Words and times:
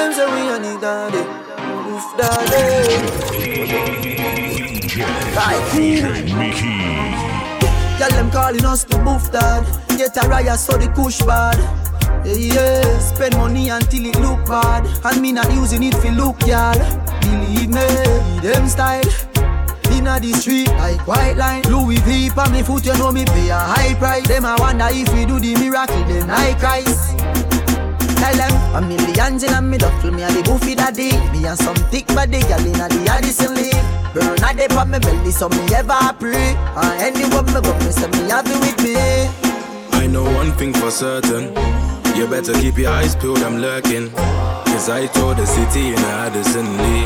them 0.00 0.12
say 0.14 0.26
we 0.26 0.40
need 0.64 0.80
daddy. 0.80 1.22
Oof 1.92 2.06
daddy. 2.16 2.60
Tell 7.98 8.10
them 8.10 8.30
calling 8.30 8.64
us 8.64 8.84
the 8.84 8.96
boof 9.04 9.30
dad. 9.30 9.64
Get 9.98 10.16
a 10.16 10.28
riot 10.28 10.58
so 10.58 10.76
the 10.78 10.88
kush 10.88 11.20
bad. 11.22 11.58
Yeah, 12.24 12.98
spend 12.98 13.36
money 13.36 13.68
until 13.68 14.06
it 14.06 14.18
look 14.20 14.46
bad. 14.46 14.86
And 15.04 15.20
me 15.20 15.32
not 15.32 15.52
using 15.52 15.82
it 15.82 15.94
for 15.94 16.10
look, 16.10 16.46
y'all. 16.46 16.78
Believe 17.20 17.68
me, 17.68 17.86
them 18.40 18.68
style. 18.68 19.04
Inna 19.92 20.20
the 20.20 20.32
street 20.32 20.68
like 20.68 21.04
white 21.06 21.36
line 21.36 21.62
Louis 21.64 21.98
V 21.98 22.30
on 22.36 22.52
me 22.52 22.62
foot, 22.62 22.86
you 22.86 22.96
know 22.96 23.10
me 23.10 23.24
pay 23.24 23.50
a 23.50 23.58
high 23.58 23.92
price 23.94 24.26
Them 24.28 24.46
I 24.46 24.56
wonder 24.56 24.86
if 24.88 25.12
we 25.12 25.26
do 25.26 25.40
the 25.40 25.54
miracle, 25.58 26.04
then 26.04 26.30
I 26.30 26.54
cries 26.54 27.09
Tell 28.20 28.36
them 28.36 28.54
a 28.76 28.80
millions 28.86 29.42
in 29.42 29.52
a 29.52 29.60
me 29.62 29.78
duffel 29.78 30.12
Me 30.12 30.22
a 30.22 30.28
the 30.28 30.42
boofy 30.44 30.76
daddy 30.76 31.10
Me 31.32 31.46
and 31.48 31.58
some 31.58 31.76
thick 31.90 32.06
body 32.08 32.40
gal 32.46 32.60
inna 32.60 32.86
the 32.88 33.00
Addison 33.10 33.54
Lee 33.56 33.72
Burn 34.12 34.36
a 34.44 34.54
dip 34.54 34.76
on 34.76 34.90
me 34.90 34.98
belly 34.98 35.30
so 35.30 35.48
me 35.48 35.62
ever 35.74 36.12
pray 36.20 36.54
And 36.76 37.16
anywhere 37.16 37.42
me 37.42 37.60
go 37.64 37.72
me 37.80 37.90
say 37.90 38.08
me 38.12 38.28
happy 38.28 38.54
with 38.60 38.78
me 38.84 39.50
I 40.00 40.06
know 40.06 40.24
one 40.24 40.52
thing 40.52 40.72
for 40.72 40.90
certain. 40.90 41.52
You 42.16 42.26
better 42.26 42.54
keep 42.54 42.78
your 42.78 42.90
eyes 42.90 43.14
peeled, 43.14 43.40
I'm 43.40 43.58
lurking. 43.58 44.08
Cause 44.72 44.88
I 44.88 45.06
told 45.08 45.36
the 45.36 45.44
city 45.46 45.88
in 45.88 45.98
Addison 46.24 46.64
Lee. 46.78 47.04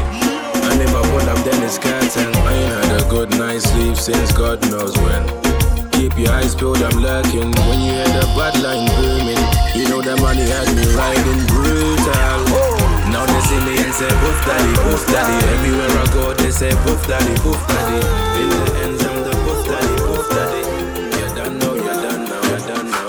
And 0.70 0.80
if 0.80 0.94
I 0.94 1.02
pull 1.10 1.28
up, 1.28 1.44
then 1.44 1.60
it's 1.64 1.76
curtain. 1.76 2.30
I 2.46 2.52
ain't 2.52 2.84
had 2.84 3.02
a 3.02 3.10
good 3.10 3.30
night's 3.30 3.64
sleep 3.64 3.96
since 3.96 4.30
God 4.32 4.62
knows 4.70 4.96
when. 4.98 5.22
Keep 5.90 6.18
your 6.18 6.30
eyes 6.32 6.54
peeled, 6.54 6.82
I'm 6.82 7.02
lurking. 7.02 7.50
When 7.66 7.80
you 7.82 7.92
hear 7.98 8.06
the 8.14 8.26
bad 8.38 8.62
line 8.62 8.86
booming, 8.94 9.42
you 9.74 9.88
know 9.88 10.00
the 10.00 10.16
money 10.22 10.46
had 10.46 10.68
me 10.76 10.84
riding 10.94 11.46
brutal. 11.46 12.40
Now 13.10 13.26
they 13.26 13.40
see 13.46 13.60
me 13.66 13.74
and 13.82 13.92
say, 13.94 14.08
Boof 14.22 14.38
Daddy, 14.46 14.72
Boof 14.86 15.06
Daddy. 15.06 15.34
Everywhere 15.54 15.90
I 15.90 16.06
go, 16.14 16.32
they 16.34 16.50
say, 16.50 16.70
Boof 16.84 17.06
Daddy, 17.06 17.34
Boof 17.42 17.60
Daddy. 17.66 17.98
In 18.40 18.48
the 18.50 18.58
ends, 18.84 19.02
I'm 19.04 19.18
the 19.22 19.32
Boof 19.44 19.66
Daddy, 19.66 19.94
Boof 20.06 20.28
Daddy. 20.30 20.62
You 21.18 21.26
done 21.34 21.58
know, 21.58 21.74
you 21.74 21.82
done 21.84 22.22
know, 22.28 22.42
you 22.42 22.58
done 22.66 22.86
know. 22.90 23.04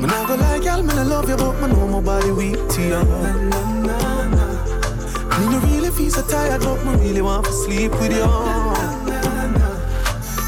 Me 0.00 0.06
not 0.06 0.28
go 0.28 0.34
lie, 0.34 0.58
girl, 0.58 0.82
me 0.82 0.92
love 0.94 1.28
you, 1.28 1.36
but 1.36 1.52
me 1.60 1.66
know 1.68 1.86
my 1.88 2.00
body 2.00 2.30
weak 2.32 2.68
to 2.70 2.82
you. 2.82 3.73
So 6.14 6.22
tired, 6.28 6.60
but 6.60 6.84
me 6.84 6.94
really 7.04 7.22
want 7.22 7.44
to 7.44 7.52
sleep 7.52 7.90
with 7.92 8.12
you. 8.12 8.22
And 8.22 8.30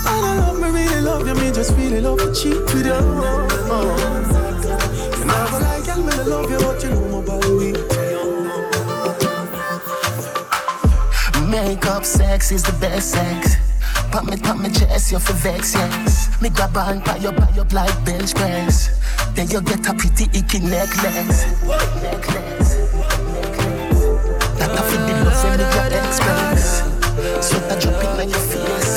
I 0.07 0.37
love 0.39 0.61
me, 0.61 0.69
really 0.71 1.01
love 1.01 1.27
you, 1.27 1.35
me 1.35 1.51
just 1.51 1.77
really 1.77 2.01
love 2.01 2.19
to 2.19 2.33
cheat 2.33 2.61
with 2.73 2.87
you. 2.87 3.01
Me 5.19 5.25
not 5.27 5.51
go 5.51 5.59
lie, 5.59 5.83
girl, 5.85 6.03
me 6.05 6.13
love 6.31 6.51
you, 6.51 6.59
but 6.59 6.83
you 6.85 6.91
know 6.91 7.09
my 7.09 7.27
body 7.27 7.53
weak. 7.53 7.77
Makeup 11.51 12.05
sex 12.05 12.53
is 12.53 12.63
the 12.63 12.73
best 12.81 13.11
sex. 13.11 13.57
Pop 14.13 14.25
me, 14.25 14.37
pop 14.37 14.59
me 14.59 14.71
chest, 14.71 15.11
you 15.11 15.19
for 15.19 15.33
vex, 15.33 15.75
yes. 15.75 16.41
Me 16.41 16.49
grab 16.49 16.77
on, 16.77 17.01
buy 17.01 17.19
up, 17.27 17.37
buy 17.37 17.51
up 17.59 17.73
like 17.73 18.05
bench 18.05 18.35
press. 18.37 19.01
Then 19.35 19.49
you 19.51 19.61
get 19.63 19.85
a 19.89 19.95
pretty 19.95 20.27
icky 20.39 20.61
necklace. 20.61 21.45
Necklace. 22.03 22.77
That 24.59 24.71
The 25.57 25.63
love 25.63 25.77
when 25.77 25.93
your 25.93 26.05
express. 26.05 26.65
So 27.49 27.57
I 27.57 27.79
drop 27.81 28.03
it 28.05 28.09
on 28.21 28.29
your 28.29 28.45
face. 28.51 28.93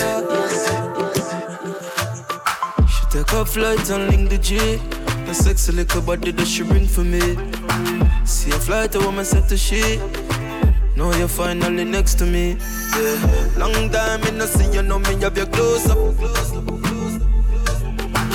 She 2.93 3.03
take 3.09 3.31
a 3.31 3.45
flight 3.45 3.89
and 3.89 4.03
link 4.09 4.29
the 4.29 4.37
G. 4.37 4.57
The 5.25 5.33
sexy 5.33 5.71
little 5.71 6.01
body 6.01 6.31
that 6.31 6.45
she 6.45 6.63
bring 6.63 6.85
for 6.85 7.05
me. 7.05 7.37
See 8.25 8.51
a 8.51 8.59
flight, 8.59 8.95
a 8.95 8.99
woman 8.99 9.23
set 9.23 9.47
to 9.47 9.57
she. 9.57 9.99
Now 10.97 11.11
you're 11.17 11.29
finally 11.29 11.85
next 11.85 12.15
to 12.15 12.25
me. 12.25 12.57
Yeah. 12.93 13.53
Long 13.55 13.89
time 13.89 14.21
me 14.21 14.31
no 14.31 14.45
see 14.45 14.69
you, 14.73 14.81
know 14.81 14.99
me 14.99 15.15
have 15.21 15.37
your 15.37 15.45
close 15.45 15.89
up. 15.89 15.97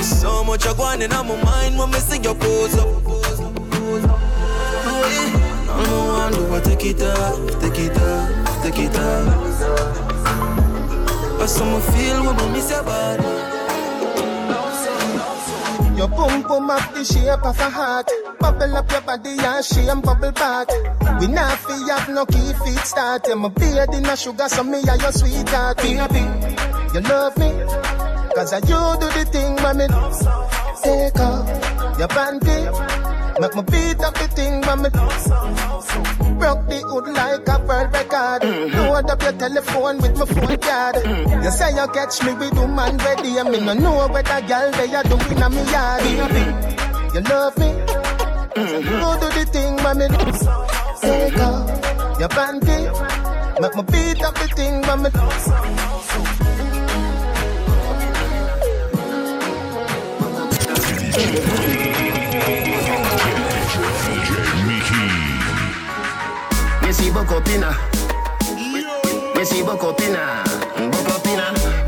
So 0.02 0.42
much 0.44 0.66
I 0.66 0.72
in 1.02 1.12
on 1.12 1.28
my 1.28 1.36
mind 1.44 1.78
when 1.78 1.90
me 1.90 1.98
see 1.98 2.20
your 2.22 2.34
pose 2.34 2.78
up. 2.78 2.86
Oh, 4.86 5.08
yeah. 5.10 5.43
All 5.76 5.80
I 5.80 6.30
want 6.30 6.34
do 6.34 6.54
I 6.54 6.60
take 6.60 6.84
it 6.86 7.02
off, 7.02 7.60
take 7.60 7.78
it 7.78 7.98
off, 7.98 8.62
take 8.62 8.78
it 8.78 8.96
off. 8.96 9.54
I 11.40 11.46
some 11.46 11.80
feel 11.92 12.24
when 12.24 12.36
me 12.36 12.52
miss 12.52 12.70
your 12.70 12.82
body. 12.84 13.24
Your 15.96 16.08
boom 16.08 16.42
boom 16.42 16.70
up 16.70 16.94
the 16.94 17.04
shape 17.04 17.44
of 17.44 17.58
a 17.58 17.70
heart. 17.70 18.10
Bubble 18.40 18.76
up 18.76 18.90
your 18.90 19.00
body 19.02 19.36
and 19.88 20.02
bubble 20.02 20.32
back. 20.32 20.68
We 21.20 21.26
not 21.28 21.58
fi 21.58 21.76
have 21.92 22.08
no 22.08 22.24
key 22.26 22.52
feet 22.64 22.78
start. 22.86 23.26
You 23.26 23.36
my 23.36 23.48
beard 23.48 23.94
in 23.94 24.06
a 24.06 24.16
sugar, 24.16 24.48
so 24.48 24.64
me 24.64 24.82
are 24.88 24.96
your 24.96 25.12
sweetheart. 25.12 25.76
Baby, 25.78 26.20
you 26.94 27.00
love 27.00 27.36
me. 27.36 27.50
Cause 28.34 28.52
I 28.52 28.58
you 28.58 28.80
do 29.00 29.08
the 29.16 29.24
thing 29.30 29.54
me 29.76 29.86
take 30.82 31.20
off 31.20 31.98
your 31.98 32.08
panty. 32.08 33.03
Make 33.40 33.54
me 33.56 33.62
beat 33.62 34.00
up 34.00 34.14
the 34.14 34.28
thing 34.28 34.60
when 34.62 34.82
me 34.82 34.90
Broke 36.38 36.66
the 36.68 36.78
hood 36.86 37.08
like 37.08 37.48
a 37.48 37.58
world 37.66 37.92
record. 37.92 38.44
Load 38.74 39.10
up 39.10 39.22
your 39.22 39.32
telephone 39.32 39.98
with 39.98 40.16
my 40.18 40.26
phone 40.26 40.56
card. 40.58 40.96
You 41.44 41.50
say 41.50 41.70
you 41.74 41.86
catch 41.88 42.22
me 42.22 42.34
with 42.34 42.54
the 42.54 42.68
man 42.68 42.96
ready. 42.98 43.38
And 43.38 43.50
me 43.50 43.60
no 43.60 43.74
know 43.74 44.08
whether 44.08 44.40
girl 44.46 44.70
they 44.72 44.94
are 44.94 45.02
doing 45.02 45.42
a 45.42 45.50
me 45.50 45.64
yard. 45.72 46.04
You 47.14 47.20
love 47.22 47.58
me. 47.58 47.70
You 48.56 48.96
do 49.02 49.28
the 49.34 49.44
thing 49.50 49.76
when 49.82 49.98
me 49.98 50.06
take 51.00 51.38
off 51.38 52.20
your 52.20 52.28
panty. 52.28 52.88
Make 53.60 53.74
me 53.74 53.82
beat 53.82 54.22
up 54.22 54.34
the 54.34 54.46
thing 54.54 54.82
when 54.82 55.02
me 55.02 55.10
DJ 61.14 63.03
Me 66.94 67.00
see 67.00 67.10
buck 67.10 67.32
up 67.32 67.48
inna. 67.48 67.76
Me 69.34 69.44
see 69.44 69.64
buck 69.64 69.82
up 69.82 70.00
inna. 70.00 70.44
Buck 70.92 71.08
up. 71.08 71.24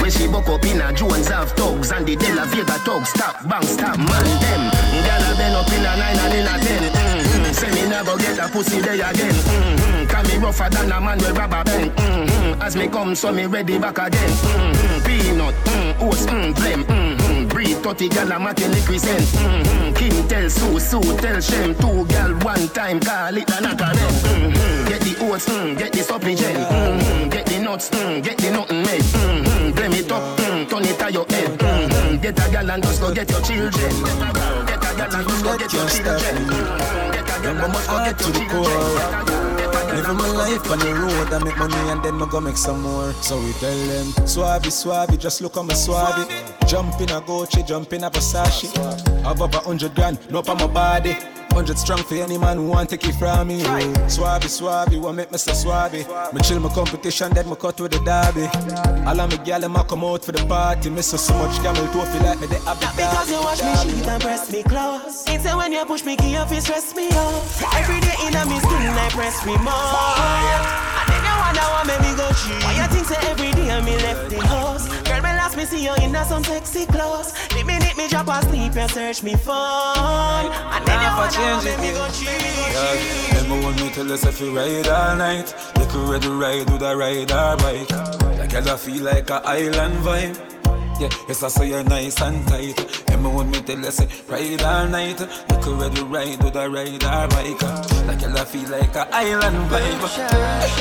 We 0.03 0.11
see 0.11 0.27
buck 0.27 0.49
up 0.49 0.65
inna. 0.65 0.93
Jones 0.93 1.29
have 1.29 1.53
thugs 1.53 1.93
and 1.93 2.05
the 2.05 2.17
De 2.17 2.35
La 2.35 2.45
Vega 2.45 2.75
thugs. 2.83 3.11
Stop, 3.11 3.49
bang, 3.49 3.63
stop, 3.63 3.99
man, 3.99 4.27
them. 4.43 4.71
Gyal 5.07 5.37
been 5.39 5.55
up 5.55 5.71
inna 5.71 5.97
nine 5.97 6.19
and 6.19 6.35
inna 6.35 6.59
ten. 6.59 6.83
Mm-hmm. 6.93 7.53
Say 7.53 7.71
me 7.71 7.89
never 7.89 8.17
get 8.19 8.39
a 8.39 8.49
pussy 8.49 8.83
day 8.83 8.99
again. 8.99 9.33
Mm-hmm. 9.33 10.09
Can 10.09 10.27
me 10.27 10.45
rougher 10.45 10.69
than 10.71 10.91
a 10.91 11.01
man 11.01 11.19
with 11.19 11.39
rubber 11.39 11.63
band. 11.63 11.93
Mm-hmm. 11.93 12.63
As 12.63 12.75
me 12.75 12.89
come, 12.89 13.15
so 13.15 13.31
me 13.31 13.47
ready 13.47 13.79
back 13.79 13.99
again. 13.99 14.31
Mm-hmm. 14.31 15.07
Peanut, 15.07 15.55
mm, 15.55 16.03
oats, 16.03 16.27
mm, 16.27 16.53
blem. 16.53 16.83
Mm-hmm. 16.83 17.26
Breed 17.57 17.79
30 17.79 18.11
gal 18.11 18.33
a 18.33 18.39
matin 18.39 18.71
represent. 18.71 19.19
Mm-hmm. 19.33 19.95
King 19.95 20.29
tell 20.29 20.51
Sue, 20.51 20.79
Sue 20.79 21.17
tell 21.17 21.41
Shem. 21.41 21.75
Two 21.77 22.05
gal 22.05 22.35
one 22.45 22.69
time, 22.69 23.01
call 23.01 23.35
it 23.35 23.49
a 23.49 23.61
knock 23.63 23.79
mm-hmm. 23.79 24.89
Get 24.89 25.01
the 25.01 25.17
oats, 25.25 25.49
mm, 25.49 25.79
get 25.79 25.91
the 25.91 26.03
supplement. 26.03 26.39
Mm-hmm. 26.39 27.31
Get 27.31 27.47
the 27.47 27.59
nuts, 27.61 27.89
mm, 27.89 28.23
get 28.23 28.37
the 28.37 28.51
nothing 28.51 28.83
made. 28.83 29.01
Mm-hmm. 29.01 29.73
Blame 29.73 29.93
it 29.93 30.13
up, 30.13 30.39
mm, 30.39 30.69
turn 30.69 30.85
it 30.85 30.99
to 30.99 31.11
your 31.11 31.25
head. 31.25 31.59
Mm-hmm. 31.59 32.17
Get 32.21 32.47
a 32.47 32.53
gal 32.53 32.71
and 32.71 32.83
just 32.83 33.01
go 33.01 33.15
get 33.15 33.31
your 33.31 33.41
children. 33.41 33.73
Get 34.67 34.85
a 34.85 34.93
gal 34.95 35.15
and 35.17 35.27
just 35.27 35.43
go 35.43 35.57
get 35.57 35.73
your 35.73 35.89
children. 35.89 36.37
Mm-hmm. 36.37 37.13
Get 37.13 37.25
a 37.25 37.41
gal 37.41 37.57
and 37.57 37.73
just 37.73 37.89
go 37.89 38.05
get 38.05 38.21
your 38.21 38.49
children. 38.51 39.46
Living 39.95 40.17
my 40.17 40.31
life 40.33 40.71
on 40.71 40.79
the 40.79 40.95
road, 40.95 41.33
I 41.33 41.43
make 41.45 41.57
money 41.59 41.75
and 41.91 42.03
then 42.03 42.23
I 42.23 42.27
go 42.31 42.41
make 42.41 42.57
some 42.57 42.83
more. 42.83 43.13
So 43.15 43.39
we 43.39 43.53
tell 43.55 43.77
them, 43.87 44.27
Suave, 44.27 44.73
Suave, 44.73 45.19
just 45.19 45.41
look 45.41 45.57
on 45.57 45.67
my 45.67 45.75
Suave. 45.75 46.29
Jump 46.67 47.01
in 47.01 47.11
a 47.11 47.21
Gucci, 47.21 47.67
jump 47.67 47.93
in 47.93 48.05
a 48.05 48.11
Versace. 48.11 48.75
Have 49.25 49.43
up 49.43 49.55
a 49.55 49.59
hundred 49.59 49.95
grand, 49.95 50.19
no 50.31 50.39
on 50.47 50.59
my 50.59 50.67
body. 50.67 51.17
Hundred 51.57 51.79
strong 51.79 52.03
for 52.05 52.17
any 52.17 52.37
man 52.37 52.59
who 52.59 52.67
want 52.69 52.91
take 52.91 53.09
it 53.09 53.15
from 53.15 53.49
me. 53.49 53.65
Suave, 54.11 54.45
Suave, 54.45 55.01
want 55.01 55.17
make 55.17 55.33
me 55.33 55.39
so 55.39 55.55
Suave. 55.55 56.07
Me 56.35 56.41
chill 56.43 56.61
my 56.61 56.69
competition, 56.69 57.33
then 57.33 57.49
me 57.49 57.57
cut 57.57 57.81
with 57.81 57.93
the 57.93 57.99
derby. 58.05 58.45
All 59.09 59.19
of 59.19 59.31
me 59.31 59.39
gyal 59.39 59.63
them 59.63 59.75
a 59.75 59.83
come 59.83 60.05
out 60.05 60.23
for 60.23 60.33
the 60.33 60.45
party. 60.45 60.91
Me 60.91 61.01
so 61.01 61.17
so 61.17 61.33
much 61.39 61.57
camel 61.63 61.87
toe 61.95 62.05
feel 62.05 62.23
like 62.29 62.39
me 62.41 62.47
they 62.47 62.61
have 62.61 62.79
the 62.79 62.87
Because 62.95 63.31
you 63.31 63.41
watch 63.41 63.63
me 63.65 63.73
cheat 63.83 64.07
and 64.07 64.23
press 64.23 64.53
me 64.53 64.63
close. 64.65 65.25
It's 65.29 65.45
when 65.49 65.73
you 65.73 65.85
push 65.87 66.05
me, 66.05 66.17
key 66.17 66.37
off, 66.37 66.53
it 66.53 66.61
stress 66.61 66.95
me 66.95 67.09
off. 67.09 67.63
Every 67.73 68.01
day 68.01 68.15
in 68.29 68.37
a 68.37 68.45
me 68.45 68.61
skin, 68.61 68.93
I 68.93 69.09
press 69.17 69.41
me 69.47 69.57
more. 69.57 69.73
And 69.73 71.09
then 71.09 71.25
you 71.25 71.37
wonder 71.41 71.65
why 71.73 71.83
make 71.89 72.05
me 72.05 72.13
go 72.21 72.29
cheat. 72.37 72.76
You 75.87 75.95
in 76.05 76.15
some 76.25 76.43
sexy 76.45 76.87
clothes. 76.87 77.33
The 77.55 77.63
minute 77.65 77.97
me 77.97 78.09
drop 78.09 78.29
asleep, 78.29 78.75
you 78.75 78.89
search 78.89 79.23
me 79.23 79.35
phone. 79.37 80.51
And 80.75 80.83
then 80.87 80.99
you 81.05 81.11
wanna 81.17 81.31
change 81.31 81.65
it, 81.71 81.79
me 81.81 81.91
go 81.93 82.07
cheat. 82.11 83.33
Remember 83.43 83.67
when 83.67 83.77
me 83.77 83.91
tell 83.91 84.11
us 84.13 84.25
if 84.27 84.41
you 84.41 84.57
ride 84.57 84.89
all 84.89 85.17
night 85.17 85.55
You 85.79 85.87
could 85.87 86.09
ready 86.09 86.29
ride 86.29 86.71
with 86.71 86.83
a 86.83 86.97
ride 86.97 87.31
or 87.33 87.57
bike 87.57 88.17
girl 88.49 88.69
I 88.71 88.77
feel 88.77 89.03
like 89.03 89.31
a 89.31 89.43
island 89.45 89.97
vibe 90.05 90.56
yeah, 91.01 91.11
yes, 91.29 91.43
I 91.43 91.49
say 91.49 91.69
you're 91.69 91.85
nice 91.85 92.21
and 92.21 92.47
tight. 92.49 93.07
When 93.37 93.51
me 93.51 93.61
tell 93.61 93.79
you 93.79 93.91
say 93.91 94.09
ride 94.29 94.63
all 94.63 94.87
night. 94.89 95.21
You 95.21 95.59
could 95.61 95.79
ready 95.79 96.03
ride 96.03 96.43
with 96.43 96.57
a 96.57 96.71
ride 96.71 97.05
or 97.05 97.29
bike. 97.29 97.59
That 97.59 98.19
girl 98.21 98.39
I 98.39 98.45
feel 98.45 98.71
like 98.71 98.95
a 98.95 99.07
island 99.15 99.71
vibe. 99.71 100.01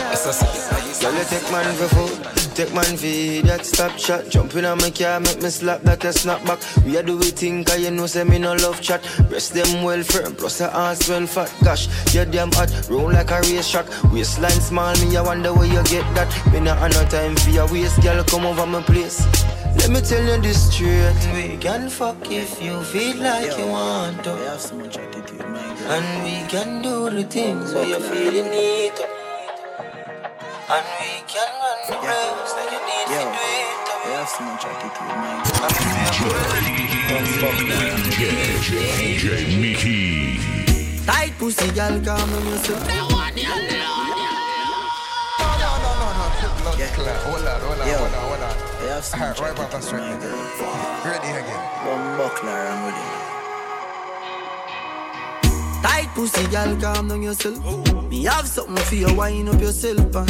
Yes, 0.08 0.28
I 0.28 0.32
say 0.32 0.56
you're 0.56 0.72
nice 0.72 1.02
Girl, 1.02 1.14
you 1.14 1.24
take 1.26 1.52
man 1.52 1.76
for 1.76 1.88
food, 1.90 2.56
take 2.56 2.74
man 2.74 2.96
for 2.96 3.06
idiot, 3.06 3.66
stop 3.66 3.98
shot. 3.98 4.30
Jump 4.30 4.56
in 4.56 4.64
on 4.64 4.78
my 4.78 4.90
car, 4.90 5.20
make 5.20 5.42
me 5.42 5.50
slap 5.50 5.82
that 5.82 6.06
a 6.06 6.14
snap 6.14 6.46
back. 6.46 6.60
We 6.86 6.96
a 6.96 7.04
do 7.04 7.18
we 7.18 7.26
think, 7.32 7.68
cause 7.68 7.82
you 7.82 7.92
know, 7.92 8.06
say 8.06 8.24
me 8.24 8.40
no 8.40 8.54
love 8.54 8.80
chat. 8.80 9.04
Breast 9.28 9.54
them 9.54 9.84
well 9.84 10.04
firm, 10.04 10.36
plus 10.36 10.60
the 10.60 10.74
ass 10.74 11.10
well 11.10 11.28
fat. 11.28 11.54
Gosh, 11.62 11.90
you 12.16 12.24
damn 12.24 12.52
hot, 12.54 12.72
roll 12.90 13.12
like 13.12 13.32
a 13.32 13.42
race 13.42 13.70
track. 13.70 13.88
Waistline 14.14 14.62
small, 14.62 14.96
me 15.04 15.18
I 15.18 15.22
wonder 15.22 15.54
where 15.54 15.68
you 15.68 15.84
get 15.84 16.08
that. 16.16 16.54
Me 16.54 16.62
not 16.62 16.78
have 16.78 16.94
no 16.94 17.04
time 17.10 17.36
for 17.36 17.50
your 17.50 17.70
waist, 17.70 18.02
girl, 18.02 18.24
come 18.24 18.46
over 18.46 18.66
my 18.66 18.82
place. 18.82 19.26
Let 19.78 19.90
me 19.92 20.02
tell 20.02 20.24
you 20.24 20.42
this 20.42 20.72
straight. 20.72 21.16
We 21.34 21.58
can 21.58 21.90
fuck 21.90 22.32
if 22.32 22.62
you 22.62 22.82
feel 22.84 23.18
like 23.18 23.58
you 23.58 23.68
want 23.68 24.24
to. 24.24 24.32
I 24.32 24.52
have 24.52 24.62
so 24.62 24.76
much 24.76 24.98
attitude, 24.98 25.40
my 25.40 25.62
girl. 25.78 25.92
And 25.92 26.24
we 26.24 26.48
can 26.50 26.82
do 26.82 27.10
the 27.10 27.24
things 27.24 27.74
where 27.74 27.86
you 27.86 28.00
feel 28.00 28.34
you 28.34 28.44
need 28.44 28.96
to. 28.96 29.04
And 30.68 30.86
we 31.00 31.12
can 31.28 31.50
run 31.62 31.80
the 31.90 31.98
race 32.08 32.54
like 32.58 32.72
you 32.74 32.82
need 32.90 33.08
Yo, 33.14 33.20
to 33.20 33.26
do 33.26 33.46
it. 33.62 33.86
I 33.96 34.08
have 34.18 34.30
so 34.30 34.44
much 34.44 34.66
attitude, 34.66 35.16
my 35.22 35.36
girl. 35.46 36.76
DJ 39.00 39.26
Mickey. 39.62 41.06
Tight 41.06 41.34
pussy, 41.38 41.70
girl, 41.72 42.02
calm 42.04 42.30
down 42.30 42.46
yourself. 42.48 43.85
Hold 46.66 46.80
on, 46.80 47.62
hold 47.62 47.80
on, 47.80 47.88
Yo. 47.88 47.94
hold 47.94 48.14
on, 48.14 48.22
hold 48.26 48.42
on. 48.42 48.42
I 48.42 48.94
have 48.96 49.06
so 49.06 49.18
Alright, 49.18 49.40
right 49.46 49.56
back 49.56 49.74
on 49.74 49.82
attitude, 49.82 49.86
straight. 49.86 50.02
Ready 51.06 51.30
again. 51.30 51.62
One 51.86 52.18
buckler, 52.18 52.50
I'm 52.50 52.86
ready. 52.86 53.06
Tight 55.84 56.10
pussy, 56.16 56.48
girl, 56.48 56.76
calm 56.82 57.08
down 57.08 57.22
yourself. 57.22 58.10
Me 58.10 58.24
have 58.24 58.48
something 58.48 58.84
for 58.84 58.96
you, 58.96 59.14
wind 59.14 59.50
up 59.50 59.62
yourself. 59.62 60.16
Uh. 60.16 60.26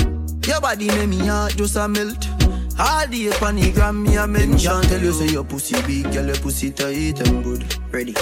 Your 0.45 0.59
body 0.59 0.87
make 0.87 1.07
me 1.07 1.25
heart 1.25 1.55
just 1.55 1.77
a 1.77 1.87
melt. 1.87 2.27
All 2.77 3.07
the 3.07 3.31
on 3.41 3.55
the 3.55 3.71
gram, 3.71 4.03
me 4.03 4.17
a 4.17 4.27
mention. 4.27 4.81
Tell 4.81 5.01
you 5.01 5.13
say 5.13 5.27
your 5.27 5.45
pussy 5.45 5.81
big, 5.83 6.11
girl, 6.11 6.25
your 6.25 6.35
pussy 6.35 6.69
tight 6.71 7.21
and 7.25 7.43
good. 7.45 7.63
Ready. 7.91 8.13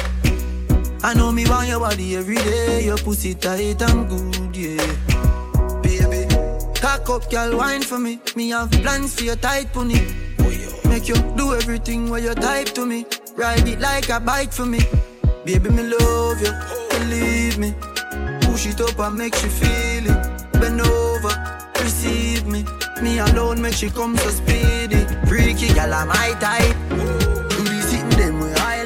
I 1.02 1.16
know 1.16 1.32
me 1.32 1.50
want 1.50 1.68
your 1.68 1.80
body 1.80 2.16
every 2.16 2.36
day. 2.36 2.86
Your 2.86 2.98
pussy 2.98 3.34
tight 3.34 3.82
and 3.82 4.08
good, 4.08 4.56
yeah. 4.56 5.33
Cock 6.84 7.10
up, 7.10 7.32
girl, 7.32 7.56
wine 7.60 7.82
for 7.82 7.98
me. 7.98 8.20
Me 8.36 8.50
have 8.50 8.70
plans 8.70 9.16
for 9.16 9.24
your 9.24 9.38
tight 9.38 9.72
pony. 9.72 10.02
Make 10.90 11.08
you 11.08 11.16
do 11.38 11.56
everything 11.56 12.10
where 12.10 12.20
you 12.20 12.34
type 12.34 12.74
to 12.76 12.86
me. 12.86 13.06
Ride 13.38 13.66
it 13.70 13.80
like 13.80 14.10
a 14.10 14.20
bike 14.20 14.52
for 14.52 14.66
me. 14.66 14.82
Baby, 15.46 15.70
me 15.70 15.84
love 15.84 16.42
you, 16.42 16.52
believe 16.90 17.58
me. 17.58 17.74
Push 18.42 18.66
it 18.66 18.82
up 18.82 19.00
and 19.00 19.18
make 19.18 19.34
you 19.42 19.50
feel 19.50 20.12
it. 20.12 20.52
Bend 20.60 20.82
over, 20.82 21.34
receive 21.80 22.46
me. 22.48 22.66
Me 23.02 23.20
alone 23.20 23.62
make 23.62 23.76
she 23.76 23.90
come 23.90 24.18
so 24.18 24.30
speedy. 24.32 25.06
Freaky, 25.26 25.74
girl, 25.74 25.94
I'm 25.94 26.10
my 26.10 26.36
type. 26.42 26.76
Do 26.90 27.64
the 27.64 27.82
sitting 27.82 28.10
them 28.10 28.42
way 28.42 28.54
I 28.56 28.83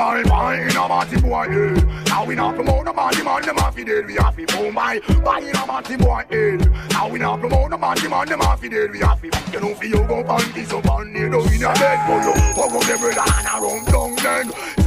by 0.00 0.22
by 0.22 0.54
in 0.54 0.76
a 0.76 1.20
boy, 1.20 1.46
eh. 1.50 2.04
Now 2.06 2.24
we 2.24 2.34
not 2.34 2.54
promote 2.54 2.86
the 2.86 2.92
party 2.92 3.22
man, 3.22 3.42
them 3.42 3.58
off 3.58 3.76
dead. 3.76 4.06
We 4.06 4.14
have 4.14 4.34
to 4.34 4.46
boom 4.46 4.74
by 4.74 4.98
by 5.22 5.40
in 5.40 5.54
a 5.54 5.98
boy, 5.98 6.24
eh. 6.30 6.56
Now 6.88 7.10
we 7.10 7.18
not 7.18 7.40
promote 7.40 7.70
the 7.70 7.76
party 7.76 8.08
man, 8.08 8.26
them 8.26 8.40
off 8.40 8.62
dead. 8.62 8.90
We 8.92 9.00
have 9.00 9.20
to, 9.20 9.28
you 9.52 9.60
know, 9.60 9.74
for 9.74 9.84
you 9.84 10.00
go 10.08 10.24
panty 10.24 10.64
so 10.64 10.80
pan 10.80 11.14
you 11.14 11.28
know 11.28 11.44
in 11.44 11.62
a 11.62 11.72
bed 11.76 12.00
for 12.06 12.18
you. 12.24 12.32
Fuck 12.56 12.72
up 12.72 12.84
the 12.88 12.96
brother 12.96 13.28
and 13.28 13.46
a 13.46 13.56
run 13.60 13.84
down 13.92 14.16
then. 14.24 14.79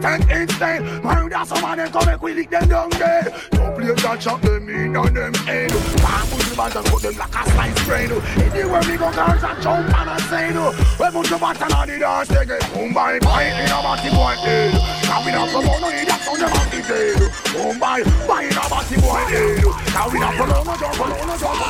Send 0.00 0.24
for 0.24 0.30
them 0.30 0.32
and 0.32 0.48
take 0.50 0.60
on 0.60 0.74
it 0.74 0.80
ten 0.80 0.82
instant. 0.82 1.04
Murder 1.04 1.44
some 1.44 1.64
of 1.64 1.76
them 1.76 1.92
come 1.92 2.08
and 2.08 2.20
we 2.20 2.34
lick 2.34 2.50
them 2.50 2.68
down 2.68 2.90
there. 2.90 3.34
Don't 3.50 3.74
play 3.74 3.92
that 3.92 4.22
shot 4.22 4.42
them 4.42 4.68
in 4.68 4.96
on 4.96 5.14
them 5.14 5.34
head. 5.34 5.70
Can't 5.70 6.30
put 6.30 6.40
them 6.40 6.60
and 6.60 6.86
put 6.86 7.02
them 7.02 7.16
like 7.16 7.34
a 7.34 7.50
slice 7.50 7.84
bread. 7.86 8.10
Anywhere 8.10 8.82
we 8.82 8.96
go, 8.96 9.12
girls 9.12 9.42
and 9.44 9.62
jump 9.62 9.98
and 9.98 10.10
a 10.10 10.20
say 10.24 10.50
no. 10.52 10.70
We 10.98 11.10
put 11.10 11.26
the 11.26 11.38
button 11.38 11.72
on 11.72 11.88
the 11.88 11.98
dance, 11.98 12.28
they 12.28 12.46
get 12.46 12.72
boom 12.72 12.94
by 12.94 13.18
by 13.20 13.44
in 13.44 13.66
a 13.66 13.80
party 13.80 14.10
boy, 14.10 14.36
eh. 14.44 14.70
Now 15.04 15.24
we 15.24 15.32
not 15.32 15.48
promote 15.48 15.80
no 15.80 15.88
idiot 15.88 16.28
on 16.28 16.38
them 16.38 16.52
off 16.52 16.70
the 16.70 16.82
dead. 16.82 17.20
Boom 17.52 17.78
by 17.78 18.02
by 18.26 18.42
in 18.44 18.56
a 18.56 18.60
party 18.60 18.96
boy, 18.96 19.24
eh. 19.28 19.62
Now 19.92 20.08
we 20.10 20.18
not 20.18 20.34
promote 20.34 20.66
no 20.66 20.76
jump, 20.76 20.98
no 20.98 21.26
no 21.26 21.36
jump. 21.36 21.60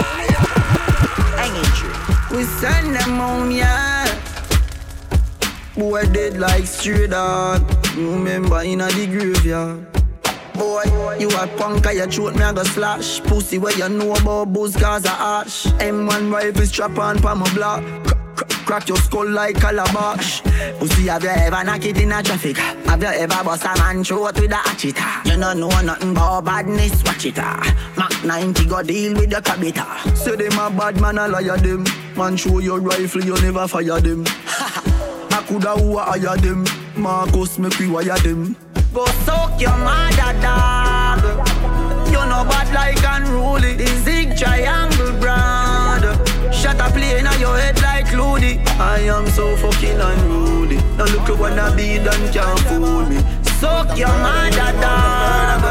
Hanging 1.37 1.71
tree. 1.75 2.37
We 2.37 2.45
send 2.45 2.95
them 2.95 3.19
home, 3.19 3.51
yeah. 3.51 4.07
Boy 5.77 6.05
dead 6.05 6.39
like 6.39 6.67
stray 6.67 7.07
dog. 7.07 7.80
Remember 7.97 8.61
in 8.63 8.81
a 8.81 8.89
the 8.89 9.07
graveyard. 9.07 9.87
Boy, 10.55 10.83
you 11.19 11.29
a 11.31 11.47
punk, 11.57 11.87
I 11.87 12.07
throat 12.07 12.35
me 12.37 12.43
I 12.43 12.53
go 12.53 12.63
slash. 12.65 13.21
Pussy 13.23 13.59
where 13.59 13.77
you 13.77 13.89
know 13.89 14.15
about 14.15 14.53
booze 14.53 14.77
cause 14.77 15.05
a 15.07 15.11
ash. 15.11 15.67
M1 15.79 16.33
rifle 16.33 16.67
strap 16.67 16.99
on 16.99 17.19
pa 17.21 17.35
my 17.35 17.53
block. 17.55 17.83
Cr- 18.05 18.15
cr- 18.37 18.65
Crack 18.67 18.89
your 18.89 18.99
skull 18.99 19.29
like 19.29 19.57
calabash. 19.61 20.43
Pussy, 20.79 21.09
have 21.09 21.23
you 21.23 21.31
ever 21.31 21.65
knock 21.65 21.85
it 21.85 21.99
in 21.99 22.13
a 22.13 22.23
traffic? 22.23 22.57
Have 22.59 23.03
you 23.03 23.09
ever 23.09 23.43
bust 23.45 23.65
a 23.65 23.75
man 23.79 24.05
throat 24.05 24.39
with 24.41 24.53
a 24.53 24.57
hatchet? 24.57 24.97
You 25.25 25.41
don't 25.41 25.59
know 25.61 25.69
nothing 25.81 26.11
about 26.13 26.45
badness, 26.45 27.03
watch 27.05 27.25
it. 27.27 27.39
ah. 27.39 27.93
Mac 27.97 28.25
90 28.25 28.67
go 28.67 28.83
deal 28.83 29.15
with 29.15 29.31
the 29.31 29.37
cabita. 29.37 30.17
Say 30.17 30.37
them 30.37 30.59
a 30.59 30.71
bad 30.71 31.01
man, 31.01 31.19
I 31.19 31.27
liar 31.27 31.57
them. 31.57 31.85
Man, 32.17 32.37
show 32.37 32.59
your 32.59 32.81
rifle, 32.81 33.25
you 33.25 33.35
never 33.41 33.67
fire 33.67 34.01
them. 34.01 34.25
I 34.27 35.45
coulda 35.49 35.73
who 35.77 35.97
I 35.99 36.19
hire 36.19 36.37
them. 36.37 36.65
Marcus 36.97 37.59
make 37.59 37.79
we 37.79 37.89
wire 37.89 38.19
them. 38.19 38.57
Go 38.93 39.07
suck 39.25 39.61
your 39.61 39.77
mother 39.79 40.33
dog. 40.43 41.23
You 42.09 42.23
know 42.27 42.45
bad 42.49 42.73
like 42.75 43.03
unruly. 43.05 43.75
The 43.75 43.87
zig 44.05 44.37
triangle 44.37 45.13
brand. 45.21 46.05
Shut 46.55 46.81
a 46.81 46.91
plane 46.91 47.27
on 47.27 47.41
your 47.41 47.57
head 47.57 47.81
like 47.83 48.13
Loody. 48.13 48.59
I 48.79 49.01
am 49.01 49.27
so 49.29 49.57
fucking 49.57 50.01
unruly. 50.01 50.77
Now 50.97 51.05
look 51.05 51.29
at 51.31 51.39
wanna 51.39 51.75
be 51.77 51.99
done 51.99 52.33
can't 52.33 52.61
fool 52.61 53.07
me. 53.07 53.19
Suck 53.61 53.97
your 53.97 54.09
mother 54.09 54.73
dog. 54.81 55.63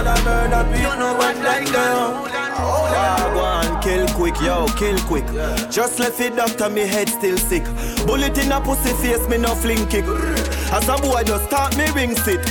You 0.78 0.96
know 1.00 1.18
bad 1.20 1.38
like 1.44 1.68
unruly. 1.68 2.30
Yeah, 2.92 3.34
go 3.34 3.40
on, 3.40 3.82
kill 3.82 4.08
quick, 4.10 4.40
yo, 4.42 4.68
kill 4.76 4.98
quick. 5.08 5.26
Just 5.70 6.00
left 6.00 6.20
it 6.20 6.36
doctor, 6.36 6.70
me 6.70 6.82
head 6.82 7.08
still 7.10 7.38
sick. 7.38 7.64
Bullet 8.06 8.38
in 8.38 8.52
a 8.52 8.60
pussy 8.60 8.94
face, 8.94 9.28
me 9.30 9.38
no 9.38 9.56
fling 9.56 9.88
kick. 9.88 10.06
As 10.72 10.88
a 10.88 10.96
boy, 11.02 11.24
just 11.24 11.46
start 11.46 11.76
me 11.78 11.90
ring 11.92 12.16
sit. 12.16 12.46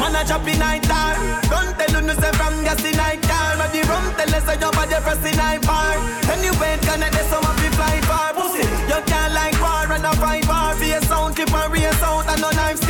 Man 0.00 0.16
a 0.16 0.24
chop 0.24 0.46
in 0.48 0.58
night 0.58 0.82
time. 0.82 1.40
Don't 1.48 1.76
tell 1.78 2.02
you 2.02 2.14
say 2.14 2.32
from 2.32 2.64
gas 2.64 2.84
in 2.84 2.96
night 2.96 3.22
time. 3.22 3.58
But 3.58 3.72
the 3.72 3.82
rum 3.88 4.14
tell 4.16 4.34
us 4.34 4.44
say 4.44 4.58
your 4.60 4.72
body 4.72 4.96
press 5.04 5.24
in 5.24 5.36
night 5.36 5.62
bar. 5.62 5.96
Connect 6.96 7.12
the 7.12 7.24
summer 7.28 7.52
fi 7.60 7.68
fly 7.76 8.00
far. 8.08 8.32
Pussy, 8.32 8.64
you 8.88 9.00
can't 9.04 9.32
like 9.34 9.60
war 9.60 9.92
and 9.92 10.06
a 10.06 10.12
fight 10.16 10.48
war. 10.48 10.72
Be 10.80 10.92
a 10.92 11.00
sound 11.02 11.36
clip 11.36 11.52
and 11.52 11.72
real 11.72 11.92
sound 12.00 12.28
and 12.28 12.40
no 12.40 12.50
knife 12.50 12.80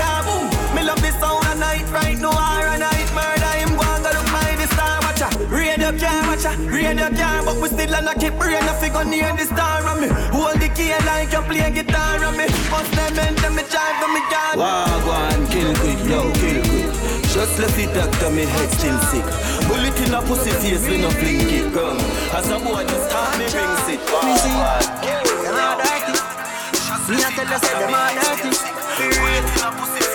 watcher, 6.86 7.06
radio 7.06 7.16
can't. 7.16 7.46
But 7.46 7.56
we 7.60 7.68
still 7.68 7.94
a 7.94 8.14
keep 8.14 8.34
brain 8.38 8.62
a 8.62 8.74
figure 8.74 9.04
near 9.04 9.32
the 9.36 9.44
star 9.44 9.86
on 9.86 10.00
me. 10.00 10.08
Hold 10.32 10.60
the 10.60 10.68
key 10.68 10.92
like 11.06 11.32
you 11.32 11.42
play 11.42 11.70
guitar 11.70 12.24
on 12.24 12.36
me. 12.36 12.46
Bust 12.70 12.90
them 12.92 13.18
and 13.18 13.36
them 13.38 13.54
me 13.54 13.62
drive 13.70 13.96
from 14.00 14.14
me 14.14 14.20
yard. 14.30 14.58
Wagwan, 14.58 15.50
kill 15.50 15.74
quick, 15.76 16.00
yo, 16.06 16.30
kill 16.40 16.62
quick. 16.62 16.92
Just 17.32 17.58
left 17.58 17.78
it 17.78 17.92
doctor, 17.92 18.30
me 18.30 18.44
head 18.44 18.70
still 18.70 18.98
sick. 19.10 19.26
Bullet 19.68 19.98
in 20.00 20.14
a 20.14 20.22
pussy 20.22 20.50
face, 20.50 20.86
me 20.88 20.98
no 20.98 21.10
fling 21.10 21.40
it, 21.40 21.72
girl. 21.72 21.96
As 22.32 22.48
a 22.50 22.58
boy, 22.58 22.82
just 22.84 23.08
start 23.08 23.38
me 23.38 23.44
ring 23.44 23.76
sit. 23.84 24.00
Wagwan, 24.06 24.84
kill 25.02 25.20
quick, 25.26 25.42
Them 25.44 25.58
all 25.58 25.76
dirty. 25.78 26.14
Me 27.06 27.22
a 27.22 27.28
tell 27.30 27.46
you 27.46 27.58
say 27.58 27.74
them 27.78 27.94
all 27.94 28.14
dirty. 28.14 28.50
For 28.96 29.08
real. 29.12 29.44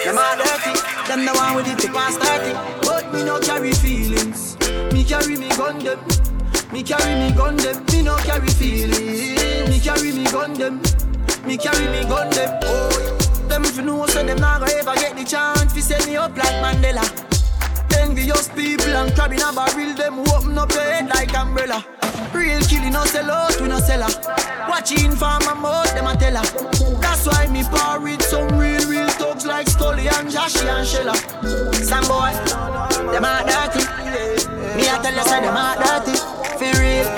Them 0.04 0.18
all 0.18 0.36
dirty. 0.36 0.74
Them 1.08 1.26
the 1.26 1.34
one 1.34 1.56
with 1.56 1.66
the 1.66 1.76
tip 1.80 1.96
and 1.96 2.14
starting. 2.14 2.58
But 2.82 3.14
me 3.14 3.24
no 3.24 3.40
carry 3.40 3.72
feelings. 3.74 4.58
Me 4.92 5.04
carry 5.04 5.38
me 5.38 5.50
gun 5.50 5.78
them. 5.80 6.00
Me 6.72 6.84
carry 6.84 7.16
me 7.20 7.36
gun 7.36 7.58
them. 7.58 7.84
Me 7.92 8.02
no 8.02 8.16
carry 8.18 8.48
feelings. 8.48 9.70
Me 9.70 9.80
carry 9.80 10.12
me 10.14 10.24
gun 10.32 10.54
them. 10.54 10.82
Me 11.46 11.58
carry 11.58 11.88
me 11.88 12.04
gun 12.08 12.30
them. 12.30 12.60
Oh, 12.64 13.18
them 13.50 13.66
if 13.66 13.76
you 13.76 13.82
know 13.84 14.06
so 14.08 14.24
them 14.24 14.38
not 14.38 14.62
gonna 14.62 14.72
ever 14.74 14.96
get 14.96 15.16
the 15.18 15.26
chance. 15.26 15.74
Fi 15.74 15.82
set 15.82 16.06
me 16.08 16.16
up 16.16 16.36
like 16.38 16.56
Mandela. 16.64 17.04
envious 18.00 18.48
people 18.50 18.96
and 18.96 19.14
crab 19.16 19.34
in 19.34 19.42
a 19.42 19.52
barrel, 19.52 19.94
them 19.96 20.20
open 20.20 20.58
up 20.58 20.72
your 20.72 20.82
head 20.82 21.10
like 21.10 21.38
umbrella. 21.38 21.86
Real 22.34 22.62
killing 22.62 22.94
no 22.94 23.04
sell 23.06 23.30
out, 23.30 23.60
we 23.60 23.68
no 23.68 23.80
sell 23.80 24.02
her. 24.02 24.70
Watching 24.70 25.12
for 25.12 25.38
my 25.44 25.54
mouth, 25.54 25.94
them 25.94 26.08
a 26.08 26.16
tell 26.16 26.38
her. 26.38 27.00
That's 27.02 27.28
why 27.28 27.48
me 27.48 27.64
par 27.64 28.00
with 28.00 28.22
some 28.22 28.48
real, 28.58 28.88
real 28.88 29.10
thugs 29.10 29.46
like 29.46 29.68
Scully 29.68 30.08
and 30.08 30.30
Joshy 30.30 30.66
and 30.72 30.88
Shella. 30.88 31.16
Some 31.84 32.08
boy, 32.08 32.32
them 33.12 33.26
a 33.26 33.44
dirty. 33.44 33.84
Me 34.78 34.88
a 34.88 34.96
tell 35.04 35.14
you 35.14 35.24
say 35.24 35.42
them 35.42 35.56
a 35.56 35.76
dirty. 36.06 36.41
For 36.62 36.70
real, 36.78 37.10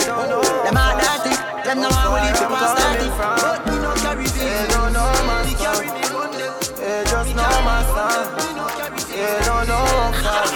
them 0.64 0.80
dirty. 1.04 1.36
Them 1.68 1.84
no 1.84 1.92
one 1.92 2.16
will 2.16 2.24
leave 2.24 2.40
you 2.40 2.48
past 2.48 2.80
dirty. 2.80 3.12
But 3.12 3.76
no 3.84 3.92
carry 4.00 4.24
this. 4.24 4.72
Don't 4.72 4.96
know 4.96 5.04
my 5.28 5.44
son. 5.52 5.84
the 5.84 6.08
gun 6.08 6.32
them. 6.32 6.56
Yeah, 6.80 7.04
just 7.12 7.36
know 7.36 7.52
my 7.68 7.84
son. 7.92 8.24
Don't 9.44 9.68
know 9.68 9.84
fight. 10.24 10.48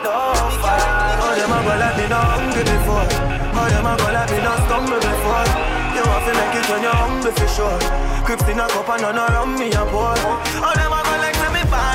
Don't 0.00 0.52
fight. 0.64 1.20
Oh, 1.20 1.36
them 1.36 1.52
a 1.52 1.60
go 1.60 1.76
like 1.76 1.96
me 2.00 2.08
no 2.08 2.20
hungry 2.24 2.64
before. 2.64 3.04
Oh, 3.04 3.68
them 3.68 3.84
a 3.84 3.92
go 3.92 4.08
like 4.16 4.32
me 4.32 4.40
no 4.48 4.52
stumble 4.64 4.96
before. 4.96 5.44
You 5.92 6.00
have 6.08 6.24
to 6.24 6.32
make 6.40 6.56
it 6.56 6.64
when 6.72 6.80
you're 6.80 6.96
hungry 6.96 7.32
for 7.36 7.48
sure. 7.52 7.76
Crips 8.24 8.48
in 8.48 8.60
a 8.60 8.66
cup 8.72 8.88
and 8.96 9.02
none 9.04 9.20
around 9.20 9.60
me 9.60 9.68
a 9.76 9.84
pour. 9.92 10.16
Oh, 10.16 10.72
them 10.72 10.88
a 10.88 11.00
go 11.04 11.14
like 11.20 11.39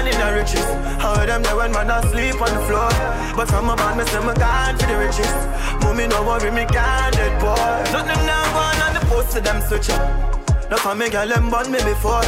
born 0.06 0.14
in 0.14 0.20
the 0.20 0.40
riches. 0.40 0.66
How 1.02 1.26
them 1.26 1.42
there 1.44 1.56
when 1.56 1.72
man 1.72 1.90
asleep 1.90 2.42
on 2.42 2.54
the 2.54 2.62
floor. 2.68 2.90
But 3.36 3.48
from 3.48 3.70
a 3.70 3.76
band 3.76 3.98
me 3.98 4.06
say 4.06 4.20
me 4.20 4.34
gone 4.34 4.78
for 4.78 4.88
the 4.88 4.98
riches. 4.98 5.34
Mommy 5.82 6.08
no 6.08 6.24
worry 6.24 6.52
me 6.52 6.66
can't 6.66 7.14
dead 7.16 7.40
poor. 7.40 7.58
Nothing 7.94 8.26
now 8.26 8.44
go 8.54 8.86
on 8.86 8.94
the 8.94 9.00
post 9.08 9.32
to 9.36 9.42
them 9.42 9.62
switch 9.62 9.90
up. 9.90 10.70
No 10.70 10.78
for 10.78 10.96
me 10.96 11.10
girl 11.10 11.28
them 11.28 11.50
born 11.50 11.72
me 11.72 11.80
before. 11.84 12.26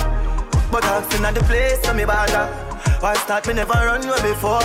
But 0.72 0.84
I've 0.86 1.06
seen 1.12 1.26
at 1.26 1.36
the 1.36 1.44
place 1.44 1.82
so 1.84 1.94
me 1.94 2.06
bother. 2.06 2.48
Why 3.00 3.14
start 3.16 3.48
me 3.48 3.54
never 3.54 3.74
run 3.74 4.02
way 4.08 4.22
before? 4.22 4.64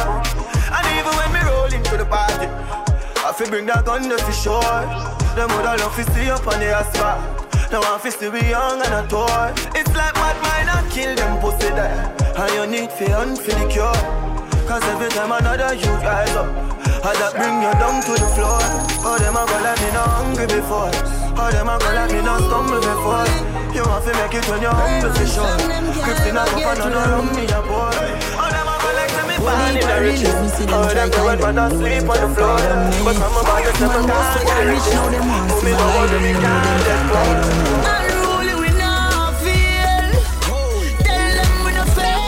And 0.73 0.85
even 0.97 1.13
when 1.19 1.31
me 1.33 1.41
roll 1.45 1.73
into 1.73 1.97
the 1.97 2.07
party, 2.07 2.49
I 2.49 3.33
fi 3.37 3.49
bring 3.49 3.67
that 3.67 3.85
gun 3.85 4.09
there 4.09 4.19
for 4.19 4.33
sure. 4.33 4.81
Them 5.37 5.49
woulda 5.51 5.77
love 5.79 5.95
to 5.97 6.05
see 6.13 6.31
up 6.31 6.47
on 6.47 6.59
the 6.61 6.73
asphalt. 6.73 7.42
Now 7.73 7.81
I 7.81 7.97
fi 7.97 8.11
still 8.11 8.31
be 8.31 8.45
young 8.53 8.85
and 8.85 8.93
a 8.93 9.09
toy. 9.09 9.49
It's 9.73 9.89
like 9.97 10.13
mad 10.21 10.37
mind 10.45 10.69
I 10.69 10.85
kill 10.93 11.17
them 11.17 11.41
pussy 11.41 11.73
there. 11.73 12.13
And 12.37 12.53
you 12.53 12.67
need 12.69 12.93
fi 12.93 13.09
hunt 13.09 13.41
for 13.41 13.49
the 13.49 13.65
cure. 13.73 13.97
Cause 14.69 14.85
every 14.93 15.09
time 15.09 15.33
another 15.33 15.73
you 15.73 15.89
rise 16.05 16.37
up, 16.37 16.53
I 17.01 17.17
that 17.17 17.33
bring 17.33 17.65
you 17.65 17.73
down 17.81 18.05
to 18.05 18.13
the 18.13 18.29
floor. 18.37 18.61
Oh, 19.09 19.17
them 19.17 19.41
a 19.41 19.49
go 19.49 19.57
like 19.65 19.81
me 19.81 19.89
no 19.89 20.05
hungry 20.05 20.47
before. 20.53 20.93
Oh, 21.33 21.49
them 21.49 21.73
a 21.73 21.81
go 21.81 21.89
like 21.97 22.13
me 22.13 22.21
no 22.21 22.37
stumble 22.45 22.77
before. 22.77 23.25
You 23.73 23.89
want 23.89 24.05
to 24.05 24.13
make 24.21 24.37
it 24.37 24.45
when 24.53 24.61
you're 24.61 24.77
humble 24.77 25.09
for 25.17 25.25
sure. 25.25 25.49
A 25.49 26.45
cup 26.45 26.77
and 26.77 26.77
none 26.77 26.93
around 26.93 27.33
me 27.33 27.49
a 27.49 27.61
boy. 27.65 28.42
Them 29.43 29.51
a 29.51 29.51
go 29.51 29.51
like 29.51 29.51
say 29.51 29.51
me 29.51 29.51
born 29.51 29.77
in 29.77 29.83
the 29.83 29.97
riches. 30.01 30.35
Oh, 30.71 30.87
them 30.95 31.09
go 31.11 31.29
and 31.29 31.41
rather 31.43 31.69
sleep 31.77 32.09
on 32.09 32.17
the 32.21 32.29
floor. 32.35 32.63
But 33.05 33.15
from 33.17 33.35
a 33.35 33.43
bad 33.43 33.63
to 33.65 33.73
seven 33.77 34.05
can't 34.07 34.47
get 34.47 34.57
the 34.57 34.65
riches. 34.71 34.95
Oh, 34.95 35.09
me 35.63 35.71
no 35.73 35.87
worry 35.99 36.19
me 36.23 36.33
can't 36.33 36.81
get 36.87 37.03
poor. 37.11 37.35
Unruly 37.93 38.55
we 38.61 38.71
not 38.79 39.35
feel. 39.43 40.07
Tell 41.03 41.31
them 41.37 41.53
we 41.65 41.71
no 41.73 41.85
fail. 41.97 42.21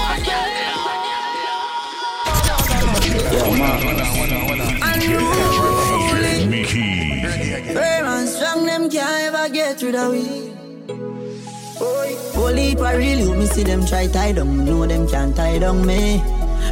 Mickey. 6.51 7.23
Firm 7.73 8.07
and 8.07 8.29
strong, 8.29 8.61
them 8.67 8.85
can't 8.91 9.35
ever 9.35 9.49
get 9.53 9.83
rid 9.83 9.95
of 9.95 10.13
we. 10.13 10.53
Holy 12.35 12.69
heap 12.69 12.81
a 12.81 12.97
real 12.97 13.19
you, 13.19 13.35
me 13.35 13.47
see 13.47 13.63
them 13.63 13.85
try 13.87 14.07
tie 14.09 14.33
down, 14.33 14.65
know 14.65 14.87
them 14.87 15.07
can't 15.09 15.35
tie 15.35 15.59
down 15.59 15.87
me. 15.87 16.21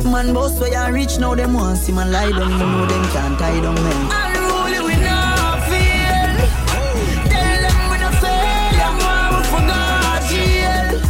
Man 0.05 0.35
boss 0.35 0.59
where 0.61 0.71
you 0.89 0.95
reach 0.95 1.19
now, 1.19 1.35
them 1.35 1.55
want 1.55 1.79
see 1.79 1.93
man 1.93 2.11
lie 2.13 2.31
down, 2.31 2.51
me 2.53 2.59
know 2.59 2.87
them 2.87 3.05
can't 3.13 3.39
tie 3.39 3.61
down 3.61 3.75
me. 3.75 3.81
Unruly 4.11 4.81
we 4.87 4.95
not 5.03 5.59
feel. 5.69 6.31
Tell 7.31 7.61
them 7.65 7.79
we 7.91 7.97
no 7.99 8.11
fail, 8.23 8.73
them 8.81 8.95
want 8.99 9.37
we 9.37 9.43
forgot 9.53 10.23
jail. 10.31 11.01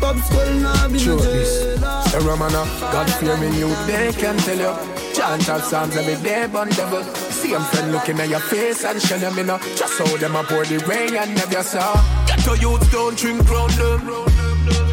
Pop 0.00 0.16
skull 0.26 0.54
now 0.54 0.88
be 0.88 0.98
Sure 0.98 1.16
no 1.16 1.22
this. 1.22 1.78
jail. 1.80 2.20
A 2.20 2.24
Romana, 2.24 2.64
God 2.92 3.10
fear 3.14 3.36
me, 3.38 3.58
you 3.58 3.68
they 3.86 4.12
can 4.12 4.36
tell 4.38 4.58
you. 4.58 4.74
Chant 5.14 5.48
of 5.48 5.62
psalms 5.62 5.96
every 5.96 6.16
day, 6.22 6.46
bun 6.46 6.68
devil. 6.70 7.02
See 7.30 7.52
them 7.52 7.62
friend 7.62 7.92
looking 7.92 8.18
at 8.20 8.28
your 8.28 8.40
face 8.40 8.84
and 8.84 9.00
shell 9.00 9.18
them, 9.18 9.36
you 9.36 9.44
know. 9.44 9.58
Just 9.76 9.98
how 9.98 10.16
them 10.16 10.36
a 10.36 10.42
pour 10.42 10.64
the 10.64 10.78
rain 10.88 11.14
and 11.16 11.34
never 11.34 11.62
saw. 11.62 11.94
Get 12.26 12.40
to 12.40 12.58
youth, 12.58 12.90
don't 12.90 13.16
drink 13.16 13.48
round 13.50 13.72
them. 13.72 14.00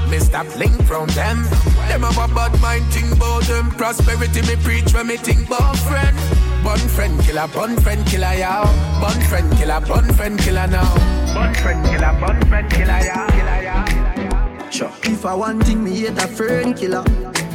Mr. 0.09 0.43
Blink 0.55 0.81
from 0.83 1.07
them. 1.09 1.43
Them 1.89 2.03
have 2.03 2.17
a 2.19 2.33
bad 2.35 2.61
mind, 2.61 2.85
think 2.93 3.11
about 3.13 3.43
them. 3.43 3.71
Prosperity 3.71 4.41
me 4.43 4.55
preach 4.63 4.93
when 4.93 5.07
me 5.07 5.17
think 5.17 5.47
about 5.47 5.75
friend. 5.75 6.15
Bun 6.63 6.77
friend 6.77 7.19
killer, 7.21 7.47
bun 7.47 7.75
friend 7.81 8.05
killer, 8.05 8.33
yow. 8.35 8.63
Bun 9.01 9.19
friend 9.21 9.51
killer, 9.57 9.81
bun 9.81 10.13
friend 10.13 10.37
killer 10.39 10.67
now. 10.67 10.93
Bun 11.33 11.51
friend 11.55 11.83
killer, 11.87 12.13
bun 12.21 12.39
friend 12.47 12.69
killer, 12.71 12.99
yow. 13.09 13.27
Killer, 13.27 13.61
yow. 13.63 14.69
Sure. 14.69 14.91
If 15.03 15.25
I 15.25 15.33
want 15.33 15.65
thing, 15.65 15.83
me 15.83 16.01
hate 16.01 16.17
a 16.19 16.27
fern 16.27 16.75
killer. 16.75 17.03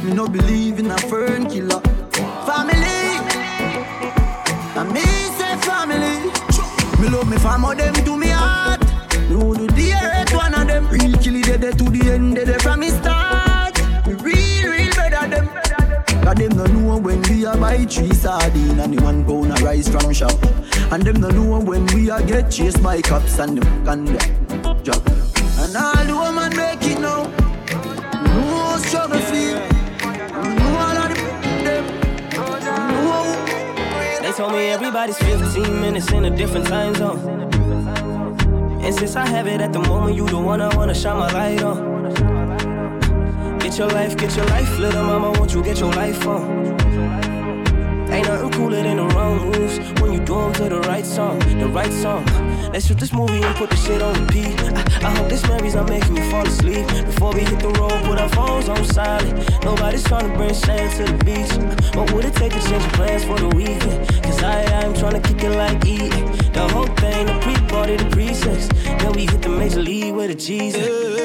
Me 0.03 0.13
no 0.13 0.27
believe 0.27 0.79
in 0.79 0.91
a 0.91 0.97
fern 0.97 1.49
killer. 1.49 1.79
Family, 2.45 3.17
and 4.75 4.91
me 4.91 5.05
say 5.39 5.55
family. 5.63 6.29
Me 6.99 7.07
love 7.07 7.29
me 7.29 7.37
fam, 7.37 7.61
them 7.77 7.93
to 8.03 8.17
me 8.17 8.27
heart. 8.27 8.81
Me 9.29 9.37
do 9.39 9.67
the 9.67 9.93
earth 9.93 10.33
one 10.35 10.53
of 10.53 10.67
them. 10.67 10.89
Real 10.89 11.17
kill 11.19 11.35
it 11.35 11.61
dead 11.61 11.77
to 11.77 11.85
the 11.85 12.11
end, 12.11 12.35
dead 12.35 12.61
from 12.61 12.81
me 12.81 12.89
start. 12.89 13.44
Cause 16.35 16.49
them 16.49 16.57
no 16.57 16.65
know 16.65 16.97
when 16.97 17.21
we 17.23 17.45
a 17.45 17.55
buy 17.55 17.85
three 17.85 18.13
sardine 18.13 18.79
and 18.79 18.93
the 18.93 19.01
one 19.01 19.23
pound 19.25 19.57
a 19.57 19.63
rice 19.63 19.87
from 19.87 20.11
shop. 20.11 20.33
And 20.91 21.03
them 21.03 21.21
no 21.21 21.29
know 21.29 21.59
when 21.61 21.85
we 21.87 22.09
a 22.09 22.21
get 22.25 22.51
chased 22.51 22.83
by 22.83 23.01
cops 23.01 23.39
and 23.39 23.57
them 23.57 23.85
can 23.85 24.05
drop. 24.83 25.07
And 25.07 25.77
all 25.77 26.05
the 26.05 26.13
woman 26.13 26.55
make 26.57 26.83
it 26.83 26.99
now. 26.99 27.23
No 28.33 28.77
struggle 28.79 29.19
feel. 29.19 29.59
They 34.21 34.31
told 34.33 34.51
me 34.51 34.67
everybody's 34.67 35.17
15 35.17 35.79
minutes 35.79 36.11
in 36.11 36.25
a 36.25 36.35
different 36.35 36.67
time 36.67 36.95
zone. 36.95 37.19
And 38.83 38.93
since 38.93 39.15
I 39.15 39.25
have 39.25 39.47
it 39.47 39.61
at 39.61 39.71
the 39.71 39.79
moment, 39.79 40.17
you 40.17 40.27
the 40.27 40.39
one 40.39 40.59
I 40.59 40.75
wanna 40.75 40.93
shine 40.93 41.17
my 41.17 41.31
light 41.31 41.63
on. 41.63 42.34
Get 43.75 43.79
your 43.79 43.89
life, 43.89 44.15
get 44.15 44.35
your 44.37 44.45
life, 44.45 44.79
little 44.79 45.03
mama, 45.03 45.31
won't 45.37 45.53
you 45.53 45.61
get 45.61 45.81
your 45.81 45.91
life 45.91 46.25
on? 46.25 46.49
Ain't 48.09 48.25
nothing 48.25 48.51
cooler 48.51 48.81
than 48.81 48.95
the 48.95 49.03
wrong 49.13 49.51
moves 49.51 49.79
when 49.99 50.13
you 50.13 50.19
do 50.19 50.27
do 50.27 50.39
'em 50.39 50.53
to 50.53 50.69
the 50.69 50.79
right 50.87 51.05
song, 51.05 51.39
the 51.59 51.67
right 51.67 51.91
song. 51.91 52.23
Let's 52.71 52.87
shoot 52.87 52.97
this 52.97 53.11
movie 53.11 53.43
and 53.43 53.53
put 53.57 53.69
the 53.69 53.75
shit 53.75 54.01
on 54.01 54.13
repeat. 54.13 54.55
I, 54.79 55.07
I 55.07 55.09
hope 55.17 55.27
this 55.27 55.43
memories 55.49 55.75
not 55.75 55.89
making 55.89 56.15
you 56.15 56.23
fall 56.31 56.47
asleep. 56.47 56.87
Before 57.05 57.33
we 57.33 57.41
hit 57.41 57.59
the 57.59 57.73
road, 57.77 58.01
put 58.05 58.17
our 58.17 58.29
phones 58.29 58.69
on 58.69 58.81
silent. 58.85 59.35
Nobody's 59.65 60.05
trying 60.05 60.31
to 60.31 60.37
bring 60.37 60.53
sand 60.53 60.95
to 60.95 61.03
the 61.11 61.17
beach. 61.25 61.51
What 61.97 62.13
would 62.13 62.23
it 62.23 62.33
take 62.33 62.53
to 62.53 62.61
change 62.69 62.83
your 62.87 62.95
plans 62.99 63.25
for 63.25 63.37
the 63.37 63.49
weekend? 63.49 63.99
Cause 64.23 64.41
I, 64.41 64.63
I'm 64.79 64.93
trying 64.93 65.21
to 65.21 65.23
kick 65.27 65.43
it 65.43 65.53
like 65.63 65.85
eating. 65.85 66.27
The 66.53 66.65
whole 66.71 66.91
thing, 67.01 67.25
the 67.25 67.37
pre-party, 67.41 67.97
the 67.97 68.09
pre-sex. 68.15 68.69
Then 68.99 69.11
we 69.11 69.25
hit 69.25 69.41
the 69.41 69.49
major 69.49 69.81
league 69.81 70.15
with 70.15 70.31
a 70.31 70.35
Jesus. 70.35 71.24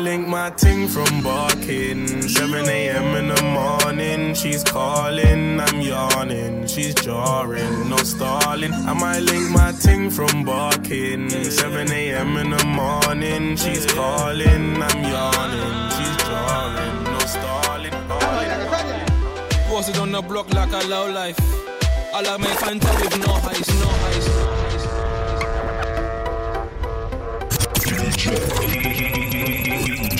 Link 0.00 0.26
my 0.26 0.50
ting 0.50 0.88
from 0.88 1.22
barking. 1.22 2.06
7 2.28 2.68
a.m. 2.68 3.16
in 3.16 3.28
the 3.28 3.42
morning, 3.42 4.34
she's 4.34 4.64
calling, 4.64 5.60
I'm 5.60 5.80
yawning, 5.80 6.66
she's 6.66 6.94
jarring, 6.94 7.88
no 7.88 7.96
stalling. 7.98 8.72
I 8.72 8.92
might 8.94 9.20
link 9.20 9.50
my 9.50 9.72
ting 9.72 10.10
from 10.10 10.44
barking. 10.44 11.28
7 11.30 11.92
a.m. 11.92 12.36
in 12.36 12.50
the 12.50 12.64
morning, 12.64 13.56
she's 13.56 13.86
calling, 13.86 14.82
I'm 14.82 15.02
yawning, 15.12 15.90
she's 15.96 16.16
jarring, 16.28 17.04
no 17.04 17.18
stalling. 17.20 17.92
Posted 19.68 19.98
on 19.98 20.12
the 20.12 20.22
block 20.22 20.52
like 20.54 20.72
a 20.72 20.86
low 20.88 21.10
life. 21.10 21.38
All 22.12 22.26
of 22.26 22.40
my 22.40 22.46
fanta 22.46 22.90
with 23.00 23.18
no 23.24 23.32
ice, 23.48 23.68
no 23.80 23.88
ice. 24.10 24.28
DJ, 27.86 29.29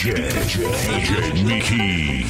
DJ 0.00 1.44
Mickey. 1.44 2.24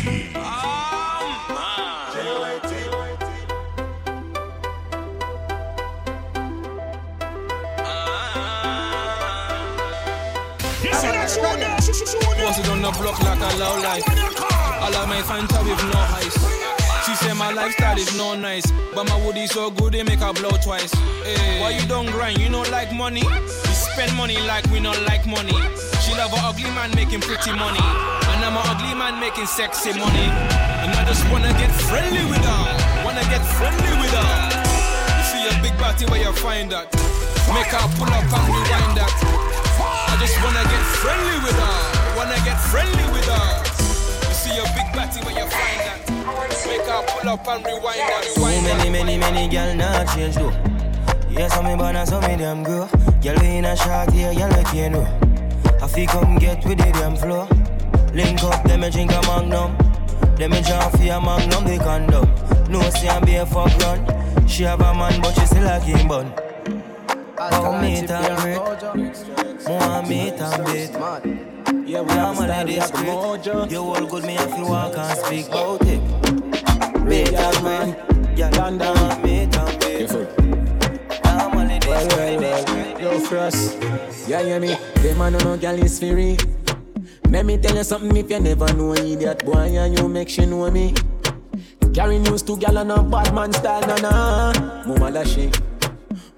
Posted 12.41 12.67
on 12.67 12.83
the 12.83 12.91
block 12.99 13.23
like 13.23 13.39
a 13.39 13.57
low 13.57 13.79
life. 13.81 14.03
All 14.81 14.93
of 14.93 15.09
my 15.09 15.23
fans 15.23 15.53
with 15.53 15.79
no 15.85 16.01
heist. 16.11 17.07
She 17.07 17.15
say 17.15 17.33
my 17.35 17.53
lifestyle 17.53 17.97
is 17.97 18.17
no 18.17 18.35
nice, 18.35 18.69
but 18.97 19.09
my 19.09 19.25
woody 19.25 19.47
so 19.47 19.71
good 19.71 19.93
they 19.93 20.03
make 20.03 20.19
her 20.19 20.33
blow 20.33 20.51
twice. 20.65 20.93
Hey. 21.23 21.61
Why 21.61 21.71
you 21.71 21.87
don't 21.87 22.07
grind? 22.07 22.39
You 22.39 22.49
don't 22.49 22.69
like 22.73 22.93
money. 22.93 23.23
We 23.23 23.73
spend 23.73 24.17
money 24.17 24.39
like 24.39 24.65
we 24.73 24.81
don't 24.81 25.01
like 25.07 25.25
money. 25.25 25.55
She 26.11 26.17
love 26.19 26.35
an 26.35 26.43
ugly 26.43 26.67
man 26.75 26.91
making 26.99 27.21
pretty 27.21 27.55
money, 27.55 27.79
and 27.79 28.43
I'm 28.43 28.59
an 28.59 28.67
ugly 28.67 28.99
man 28.99 29.21
making 29.23 29.47
sexy 29.47 29.95
money. 29.95 30.27
And 30.83 30.91
I 30.91 31.07
just 31.07 31.23
wanna 31.31 31.55
get 31.55 31.71
friendly 31.87 32.27
with 32.27 32.43
her. 32.43 32.63
Wanna 33.07 33.23
get 33.31 33.39
friendly 33.55 33.95
with 34.03 34.11
her. 34.11 34.35
You 35.07 35.25
see 35.31 35.47
a 35.47 35.55
big 35.63 35.71
body 35.79 36.11
where 36.11 36.19
you 36.19 36.33
find 36.35 36.67
that. 36.75 36.91
Make 37.55 37.71
her 37.71 37.87
pull 37.95 38.11
up 38.11 38.27
and 38.27 38.43
rewind 38.51 38.99
that. 38.99 39.15
I 40.11 40.19
just 40.19 40.35
wanna 40.43 40.67
get 40.67 40.83
friendly 40.99 41.39
with 41.47 41.55
her. 41.55 41.79
Wanna 42.19 42.43
get 42.43 42.59
friendly 42.59 43.07
with 43.15 43.31
her. 43.31 43.47
You 44.27 44.35
see 44.35 44.59
a 44.59 44.67
big 44.75 44.91
batty 44.91 45.23
when 45.23 45.39
you 45.39 45.47
find 45.47 45.79
that. 45.87 46.01
Make 46.67 46.91
her 46.91 47.07
pull 47.07 47.31
up 47.31 47.47
and 47.47 47.63
rewind 47.63 48.03
that. 48.03 48.25
So 48.35 48.51
many, 48.67 48.91
many, 48.91 49.15
many 49.17 49.47
girl 49.47 49.77
not 49.79 50.11
change 50.11 50.35
though. 50.35 50.51
Yeah, 51.31 51.47
some 51.47 51.67
me 51.71 51.77
born 51.79 51.95
and 51.95 52.09
some 52.09 52.27
me 52.27 52.35
damn 52.35 52.65
grow. 52.65 52.91
Girl 53.23 53.39
we 53.39 53.63
in 53.63 53.65
a 53.65 53.77
shot 53.77 54.11
here, 54.11 54.35
girl 54.35 54.51
like 54.51 54.75
you 54.75 54.91
know. 54.91 55.30
I 55.83 55.87
feel 55.89 56.07
come 56.09 56.37
get 56.39 56.65
with 56.67 56.77
the 56.77 56.93
damn 56.93 57.17
flow. 57.17 57.49
Link 58.13 58.43
up, 58.45 58.65
let 58.67 58.79
me 58.79 58.91
drink 58.91 59.13
a 59.13 59.21
magnum. 59.23 59.77
Let 60.39 60.51
me 60.51 60.61
jump 60.61 60.93
for 60.93 61.03
a 61.03 61.21
magnum, 61.21 61.65
the 61.65 61.79
condom. 61.79 62.71
No 62.71 62.81
see 62.91 63.09
I'm 63.09 63.25
be 63.25 63.37
a 63.37 63.47
fuck 63.47 63.75
run. 63.79 64.47
She 64.47 64.65
have 64.65 64.81
a 64.81 64.93
man, 64.93 65.21
but 65.23 65.33
she 65.35 65.47
still 65.47 65.67
a 65.67 65.81
game 65.81 66.07
bun. 66.07 66.33
Come 67.37 67.81
meet 67.81 68.11
and 68.11 68.39
greet. 68.41 69.69
More 69.69 70.03
meet 70.03 70.41
and 70.41 70.67
beat. 70.67 71.89
Yeah, 71.89 72.03
we 72.03 72.13
have 72.13 72.33
a 72.33 72.43
style, 72.45 72.67
we 72.67 72.73
lady 72.73 72.75
have 72.75 72.93
the 72.93 72.99
mojo. 72.99 73.71
You 73.71 73.79
all 73.79 74.07
good, 74.07 74.25
me 74.25 74.37
to 74.37 74.65
walk 74.65 74.99
and 74.99 75.19
speak 75.19 75.49
about 75.49 75.81
it. 75.83 76.01
And 77.33 77.65
man. 77.65 78.37
Yeah, 78.37 78.51
London. 78.51 79.30
Frost. 83.21 83.79
Yeah, 84.27 84.41
yeah, 84.41 84.59
me. 84.59 84.77
Them 85.03 85.19
man 85.19 85.33
no 85.33 85.57
girl 85.57 85.79
is 85.83 85.99
free. 85.99 86.37
Let 87.29 87.47
me 87.47 87.59
tell 87.59 87.77
you 87.77 87.85
something 87.85 88.17
if 88.17 88.31
you 88.31 88.41
never 88.41 88.73
know 88.73 88.95
idiot 88.95 89.45
boy 89.45 89.77
and 89.77 89.99
you 89.99 90.09
make 90.09 90.29
she 90.29 90.47
know 90.47 90.71
me. 90.71 90.95
Carry 91.95 92.19
news 92.19 92.43
to 92.43 92.57
gal 92.57 92.79
on 92.79 92.91
a 92.91 93.03
bad 93.03 93.35
man 93.35 93.53
style, 93.53 93.87
na 93.87 93.97
na. 93.97 94.53
Mama 94.87 95.13
da 95.13 95.25
she. 95.25 95.51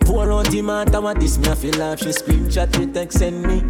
Pour 0.01 0.31
out 0.31 0.51
the 0.51 0.63
matter 0.63 1.01
what 1.01 1.19
this 1.21 1.39
me 1.39 1.49
I 1.49 1.55
feel 1.55 1.75
like 1.79 1.99
she 1.99 2.07
screenshot 2.09 2.75
she 2.77 2.87
text 2.87 3.19
send 3.19 3.43
me. 3.43 3.61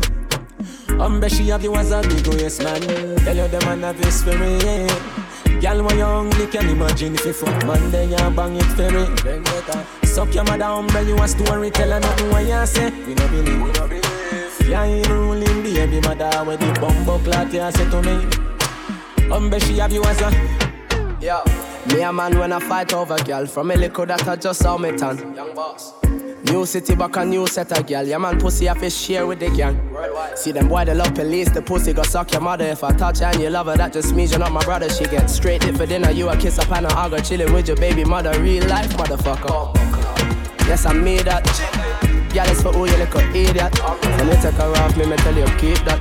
Umbre 0.98 1.28
she 1.30 1.48
have 1.48 1.62
you 1.62 1.74
as 1.76 1.92
a 1.92 2.02
big 2.02 2.26
yes 2.40 2.58
man. 2.60 2.80
Tell 3.24 3.36
you 3.36 3.48
them 3.48 3.80
man 3.80 3.82
have 3.82 3.98
me. 4.26 4.58
Yeah. 4.64 5.60
Girl 5.60 5.84
when 5.84 5.98
you 5.98 6.04
hungry 6.04 6.46
can 6.48 6.68
imagine 6.68 7.14
if 7.14 7.24
you 7.24 7.32
fuck 7.32 7.66
man 7.66 7.90
then 7.90 8.10
you 8.10 8.36
bang 8.36 8.56
it 8.56 8.64
for 8.74 8.90
me. 8.90 10.01
Suck 10.14 10.34
your 10.34 10.44
mother 10.44 10.64
umbre 10.64 11.06
you 11.06 11.16
a 11.16 11.26
story 11.26 11.70
tell 11.70 11.90
her 11.90 11.98
nothing 12.00 12.30
what 12.30 12.44
you 12.44 12.66
say. 12.66 12.90
We 13.06 13.14
no 13.14 13.26
believe. 13.28 13.62
We 13.62 13.70
no 13.72 13.88
believe. 13.88 14.68
Yeah, 14.68 14.84
you 14.84 15.02
ruling 15.04 15.62
baby 15.62 16.00
mother 16.00 16.44
with 16.44 16.60
the 16.60 16.78
bumbo 16.80 17.18
clot 17.18 17.52
you 17.52 17.70
say 17.72 17.88
to 17.90 18.02
me. 18.02 18.16
Umbre 19.30 19.58
she 19.66 19.78
have 19.78 19.92
you 19.92 20.04
as 20.04 20.20
a 20.20 20.30
Yo, 21.20 21.42
me 21.94 22.02
a 22.02 22.12
man 22.12 22.38
when 22.38 22.52
I 22.52 22.58
fight 22.58 22.92
over 22.92 23.16
girl 23.24 23.46
From 23.46 23.70
a 23.70 23.76
liquor 23.76 24.04
that 24.04 24.28
I 24.28 24.36
just 24.36 24.60
saw 24.60 24.76
me 24.76 24.92
tan 24.92 25.34
Young 25.34 25.54
boss 25.54 25.94
New 26.52 26.66
city 26.66 26.94
back 26.94 27.16
a 27.16 27.24
new 27.24 27.46
set 27.46 27.72
of 27.72 27.86
girl 27.86 28.06
Yeah 28.06 28.18
man 28.18 28.38
pussy 28.38 28.68
I 28.68 28.74
fish 28.78 28.94
share 28.94 29.26
with 29.26 29.40
the 29.40 29.48
gang 29.48 29.80
See 30.36 30.52
them 30.52 30.68
boy 30.68 30.84
they 30.84 30.94
love 30.94 31.14
police 31.14 31.48
The 31.50 31.62
pussy 31.62 31.94
go 31.94 32.02
suck 32.02 32.30
your 32.30 32.42
mother. 32.42 32.66
If 32.66 32.84
I 32.84 32.92
touch 32.92 33.20
her 33.20 33.24
and 33.24 33.40
you 33.40 33.48
love 33.48 33.68
her 33.68 33.76
That 33.76 33.94
just 33.94 34.14
means 34.14 34.32
you're 34.32 34.38
not 34.38 34.52
my 34.52 34.62
brother. 34.62 34.90
She 34.90 35.04
get 35.04 35.30
straight 35.30 35.64
it 35.64 35.78
for 35.78 35.86
dinner 35.86 36.10
You 36.10 36.28
a 36.28 36.36
kiss 36.36 36.58
up 36.58 36.70
and 36.70 36.86
I 36.88 37.08
go 37.08 37.16
chillin' 37.16 37.54
with 37.54 37.68
your 37.68 37.78
baby 37.78 38.04
mother. 38.04 38.38
Real 38.38 38.66
life 38.68 38.90
motherfucker. 38.98 39.74
Yes 40.66 40.84
I 40.84 40.92
made 40.92 41.24
that. 41.24 41.42
Girl 42.34 42.44
it's 42.46 42.60
for 42.60 42.70
who 42.72 42.84
you 42.84 42.98
little 42.98 43.20
idiot. 43.34 43.72
When 44.18 44.28
you 44.28 44.34
take 44.34 44.52
her 44.52 44.76
off 44.76 44.94
me 44.94 45.06
me 45.06 45.16
tell 45.16 45.34
you 45.34 45.46
keep 45.56 45.82
that. 45.86 46.00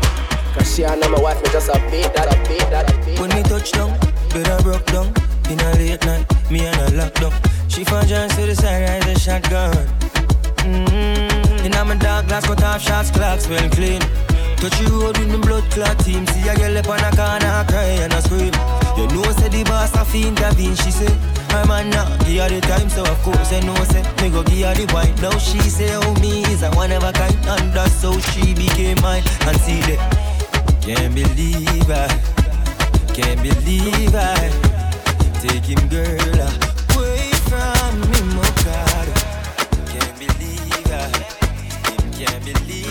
Cause 0.53 0.75
she 0.75 0.83
and 0.83 0.99
my 0.99 1.17
wife 1.21 1.41
me 1.41 1.49
just 1.49 1.69
a 1.69 1.79
beat 1.89 2.13
that 2.13 2.27
a 2.27 2.37
beat 2.49 2.59
that 2.71 2.91
a 2.91 3.05
beat 3.05 3.17
When 3.21 3.29
me 3.29 3.41
touch 3.43 3.71
down, 3.71 3.97
bed 4.33 4.49
I 4.49 4.61
broke 4.61 4.85
down. 4.87 5.13
In 5.49 5.61
a 5.61 5.71
late 5.75 6.05
night, 6.05 6.51
me 6.51 6.65
and 6.65 6.75
a 6.75 6.87
lockdown. 6.99 7.71
She 7.71 7.85
found 7.85 8.09
John 8.09 8.27
to 8.27 8.45
the 8.45 8.53
side, 8.53 9.01
rise 9.01 9.15
a 9.15 9.17
shotgun. 9.17 10.00
Mm-hmm. 10.63 11.65
In 11.65 11.73
a 11.73 11.85
my 11.85 11.95
dark 11.95 12.27
glass, 12.27 12.45
cut 12.45 12.63
off 12.63 12.81
shots, 12.81 13.11
clocks 13.11 13.47
well 13.47 13.69
clean. 13.69 14.01
Touch 14.61 14.77
the 14.77 14.89
road 14.91 15.17
with 15.17 15.29
me 15.29 15.37
blood 15.37 15.65
clot 15.71 15.97
team. 15.99 16.25
See 16.27 16.47
a 16.47 16.55
girl 16.55 16.77
up 16.77 16.89
on 16.89 16.99
a 17.01 17.11
corner, 17.17 17.65
cry 17.67 17.97
and 18.01 18.13
a 18.13 18.21
scream. 18.21 18.53
You 18.97 19.07
know, 19.09 19.25
say 19.33 19.49
the 19.49 19.63
boss 19.65 19.95
a 19.95 20.05
fiend, 20.05 20.37
intervene. 20.37 20.75
She 20.75 20.91
say, 20.91 21.13
my 21.49 21.65
man 21.65 21.89
now, 21.89 22.05
give 22.25 22.41
her 22.41 22.49
the 22.49 22.61
time, 22.61 22.89
so 22.89 23.01
of 23.01 23.17
course 23.23 23.51
I 23.51 23.59
know, 23.61 23.75
say, 23.89 24.03
me 24.21 24.29
go 24.29 24.43
give 24.43 24.67
her 24.67 24.75
the 24.75 24.85
wine. 24.93 25.15
Now 25.21 25.37
she 25.37 25.59
say, 25.59 25.89
oh, 25.95 26.13
me 26.21 26.43
is 26.53 26.63
a 26.63 26.69
one 26.71 26.91
of 26.91 27.03
a 27.03 27.11
kind, 27.11 27.35
and 27.35 27.73
that's 27.73 28.01
how 28.01 28.17
she 28.31 28.53
became 28.53 29.01
mine. 29.01 29.23
And 29.49 29.57
see 29.61 29.81
that, 29.89 29.99
can't 30.81 31.13
believe 31.15 31.89
I. 31.89 32.41
Can't 33.13 33.43
believe 33.43 34.15
I 34.15 34.49
take 35.41 35.65
him 35.65 35.89
girl 35.89 36.39
away 36.39 36.70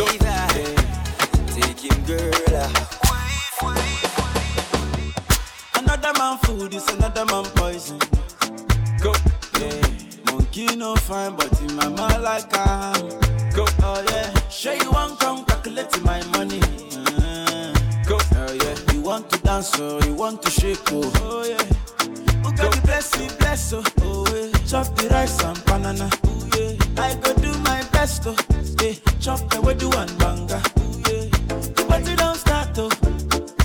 I 0.02 0.48
take 1.48 1.80
him 1.80 2.04
girl 2.04 2.32
Another 5.74 6.12
man 6.18 6.38
food 6.38 6.74
is 6.74 6.88
another 6.94 7.26
man 7.26 7.44
poison. 7.56 7.98
Go. 9.02 9.12
Monkey 10.26 10.74
no 10.76 10.96
fine, 10.96 11.36
but 11.36 11.60
in 11.60 11.74
my 11.76 11.88
mind 11.88 12.22
like 12.22 12.56
I 12.56 12.96
am. 12.96 13.08
Go. 13.54 13.66
Oh 13.82 14.02
yeah. 14.08 14.48
Sure 14.48 14.74
you 14.74 14.90
want 14.90 15.18
come 15.20 15.44
calculate 15.44 16.02
my 16.02 16.22
money. 16.28 16.60
Uh, 16.96 17.74
Go. 18.08 18.18
Oh 18.36 18.52
yeah. 18.52 18.92
You 18.94 19.02
want 19.02 19.28
to 19.30 19.38
dance 19.40 19.78
or 19.78 20.00
you 20.04 20.14
want 20.14 20.42
to 20.42 20.50
shake 20.50 20.78
oh. 20.92 21.12
Oh 21.16 21.44
yeah. 21.44 21.62
Who 22.42 22.52
got 22.56 22.74
the 22.74 22.80
blessing, 22.84 23.30
bless 23.38 23.72
oh. 23.74 23.82
Oh 24.00 24.24
yeah. 24.34 24.50
Chop 24.66 24.94
the 24.96 25.08
rice 25.10 25.42
and 25.44 25.62
banana. 25.66 26.08
Oh 26.24 26.30
yeah. 26.34 26.39
I 26.98 27.14
go 27.22 27.35
do 27.35 27.53
my 27.61 27.83
best 27.92 28.22
oh. 28.26 28.37
Yeah. 28.83 28.94
Chop 29.20 29.40
the 29.50 29.61
way 29.61 29.74
do 29.74 29.90
and 29.92 30.18
banga. 30.18 30.61
Yeah. 31.09 31.29
The 31.76 31.85
party 31.88 32.16
don't 32.16 32.37
start 32.37 32.79
oh. 32.79 32.90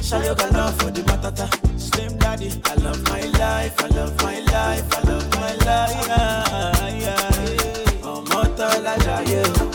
Show 0.01 0.21
you 0.21 0.33
love 0.53 0.75
for 0.79 0.91
the 0.91 1.01
matata. 1.01 1.47
Slim 1.79 2.17
daddy, 2.17 2.51
I 2.65 2.75
love 2.75 3.01
my 3.09 3.21
life, 3.39 3.81
I 3.83 3.87
love 3.87 4.15
my 4.23 4.39
life, 4.39 4.93
I 4.97 5.01
love 5.09 5.29
my 5.35 5.53
life. 5.65 6.07
Yeah, 6.07 6.89
yeah, 6.99 7.51
yeah. 7.51 8.01
Oh, 8.03 8.23
Motola 8.27 8.95
Jaye. 8.97 9.71
Go. 9.71 9.74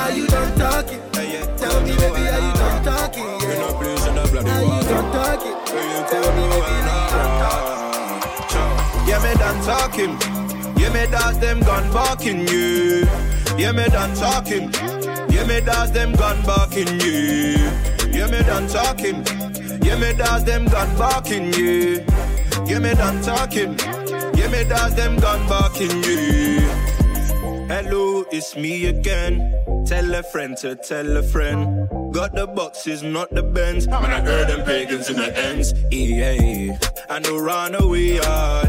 Are 0.00 0.12
you 0.12 0.26
done 0.26 0.58
talking? 0.58 1.00
Tell 1.12 1.80
me, 1.82 1.92
baby, 1.96 2.28
are 2.28 2.40
you 2.40 2.52
done 2.54 2.84
talking? 2.84 3.24
Yeah. 3.24 3.68
Are 4.50 4.64
you 4.64 4.82
done 4.88 5.08
talking? 5.12 5.56
Tell 6.10 6.28
me, 6.36 6.42
baby, 6.50 6.68
are 6.68 6.74
you 6.74 7.10
done 7.16 7.34
talking? 7.42 9.08
Yeah, 9.08 9.20
me 9.22 9.32
done 9.34 9.60
talking. 9.64 10.12
Yeah, 10.80 10.92
me 10.92 11.02
does 11.10 11.38
them 11.38 11.60
gun 11.60 11.92
barking, 11.92 12.40
yeah. 12.48 13.56
Yeah, 13.58 13.72
me 13.72 13.84
done 13.88 14.14
talking. 14.14 14.72
Yeah, 15.30 15.44
me 15.46 15.60
does 15.60 15.92
them 15.92 16.12
gun 16.12 16.42
barking, 16.46 17.00
yeah. 17.00 17.90
Yeah, 18.10 18.26
me 18.26 18.42
done 18.42 18.66
talking. 18.68 19.24
Yeah, 19.82 19.96
me 19.96 20.12
dogs 20.12 20.44
them 20.44 20.66
gun 20.66 20.96
barking, 20.96 21.52
yeah. 21.52 22.04
Yeah, 22.66 22.78
me 22.78 22.94
done 22.94 23.22
talking. 23.22 23.78
Yeah, 24.36 24.48
me 24.48 24.64
dogs 24.64 24.94
them 24.94 25.16
gun 25.18 25.46
barking, 25.48 26.02
yeah. 26.02 26.89
Hello, 27.70 28.24
it's 28.32 28.56
me 28.56 28.86
again. 28.86 29.54
Tell 29.86 30.12
a 30.16 30.24
friend 30.24 30.56
to 30.56 30.74
tell 30.74 31.16
a 31.16 31.22
friend. 31.22 31.88
Got 32.12 32.34
the 32.34 32.48
boxes, 32.48 33.04
not 33.04 33.30
the 33.30 33.44
bends. 33.44 33.86
Man, 33.86 34.10
I 34.10 34.20
heard 34.20 34.48
them 34.48 34.66
pagans 34.66 35.08
in 35.08 35.14
the 35.14 35.30
ends. 35.38 35.72
Yeah, 35.92 36.76
I 37.08 37.20
know 37.20 37.38
run 37.38 37.76
away, 37.76 38.18
I 38.18 38.64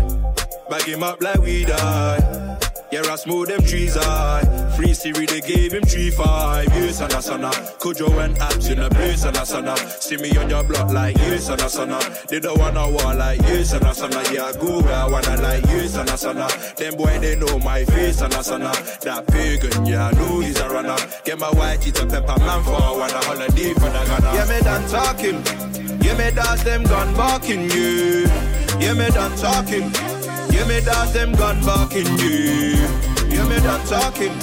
bag 0.70 0.84
him 0.84 1.02
up 1.02 1.20
like 1.20 1.40
we 1.40 1.66
die. 1.66 2.51
Yeah, 2.92 3.04
I 3.10 3.16
smooth 3.16 3.48
them 3.48 3.62
trees 3.64 3.96
high. 3.96 4.42
Free 4.76 4.94
Siri, 4.94 5.26
they 5.26 5.40
gave 5.40 5.72
him 5.72 5.84
three 5.84 6.10
five 6.10 6.68
years 6.76 7.00
and 7.00 7.14
a 7.14 7.22
sana. 7.22 7.50
Kujo 7.80 8.08
and 8.24 8.36
apps 8.36 8.70
in 8.70 8.80
a 8.80 8.90
place 8.90 9.24
and 9.24 9.38
a 9.38 9.46
sana. 9.46 9.78
See 9.78 10.18
me 10.18 10.36
on 10.38 10.50
your 10.50 10.64
block 10.66 10.92
like 10.92 11.18
years 11.20 11.48
and 11.48 11.62
a 11.62 11.70
sana. 11.70 12.00
They 12.28 12.42
don't 12.42 12.60
wanna 12.60 12.90
war 12.90 13.14
like 13.16 13.42
years 13.44 13.72
and 13.72 13.86
a 13.86 13.94
sana. 13.96 14.22
Yeah, 14.34 14.44
I 14.46 14.54
go 14.54 14.82
where 14.82 14.94
I 14.94 15.08
wanna 15.08 15.38
like 15.42 15.66
years 15.68 15.96
and 15.96 16.10
a 16.10 16.18
sana. 16.18 16.50
Them 16.76 16.96
boy 16.98 17.18
they 17.20 17.38
know 17.38 17.60
my 17.60 17.86
face 17.86 18.20
and 18.20 18.34
a 18.34 18.44
sana. 18.44 18.72
That 19.04 19.26
pagan, 19.28 19.86
yeah, 19.86 20.08
I 20.08 20.12
know 20.12 20.42
he's 20.42 20.60
a 20.60 20.68
runner. 20.68 20.98
Get 21.24 21.40
my 21.40 21.50
white 21.52 21.80
cheetah 21.82 22.08
pepper 22.08 22.40
man 22.42 22.62
for 22.66 22.76
I 22.76 22.92
wanna 22.92 23.24
holiday 23.24 23.74
for 23.74 23.90
the 23.90 24.04
Ghana. 24.06 24.34
Yeah, 24.36 24.46
me 24.52 24.60
done 24.60 24.90
talking. 24.90 26.02
Yeah, 26.04 26.18
me 26.18 26.32
dance 26.36 26.64
them 26.64 26.84
gun 26.84 27.16
barking, 27.16 27.70
yeah. 27.70 28.80
Yeah, 28.82 28.94
me 28.96 29.08
done 29.12 29.38
talking. 29.38 30.11
Yeah, 30.50 30.66
me 30.68 30.82
dance 30.82 31.12
them 31.12 31.32
gun 31.34 31.62
barking, 31.66 32.06
yeah. 32.18 32.90
Yeah, 33.30 33.48
me 33.50 33.58
done 33.60 33.86
talking. 33.88 34.34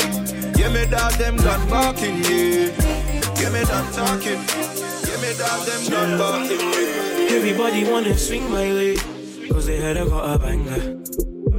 Yeah, 0.59 0.71
me 0.73 0.87
dance 0.87 1.17
them 1.17 1.37
gun 1.37 1.69
barking, 1.69 2.17
yeah. 2.25 2.71
Yeah, 3.41 3.51
me 3.51 3.65
done 3.65 3.89
talking. 3.93 4.41
Yeah, 5.07 5.19
me 5.23 5.31
dance 5.37 5.65
them 5.67 5.83
gun 5.91 6.19
barking, 6.19 6.61
yeah. 6.61 7.37
Everybody 7.37 7.85
wanna 7.91 8.17
swing 8.17 8.51
my 8.51 8.69
way, 8.73 8.97
cause 9.51 9.67
they 9.67 9.81
heard 9.81 9.97
I 9.97 10.07
got 10.07 10.35
a 10.35 10.39
banger. 10.39 11.03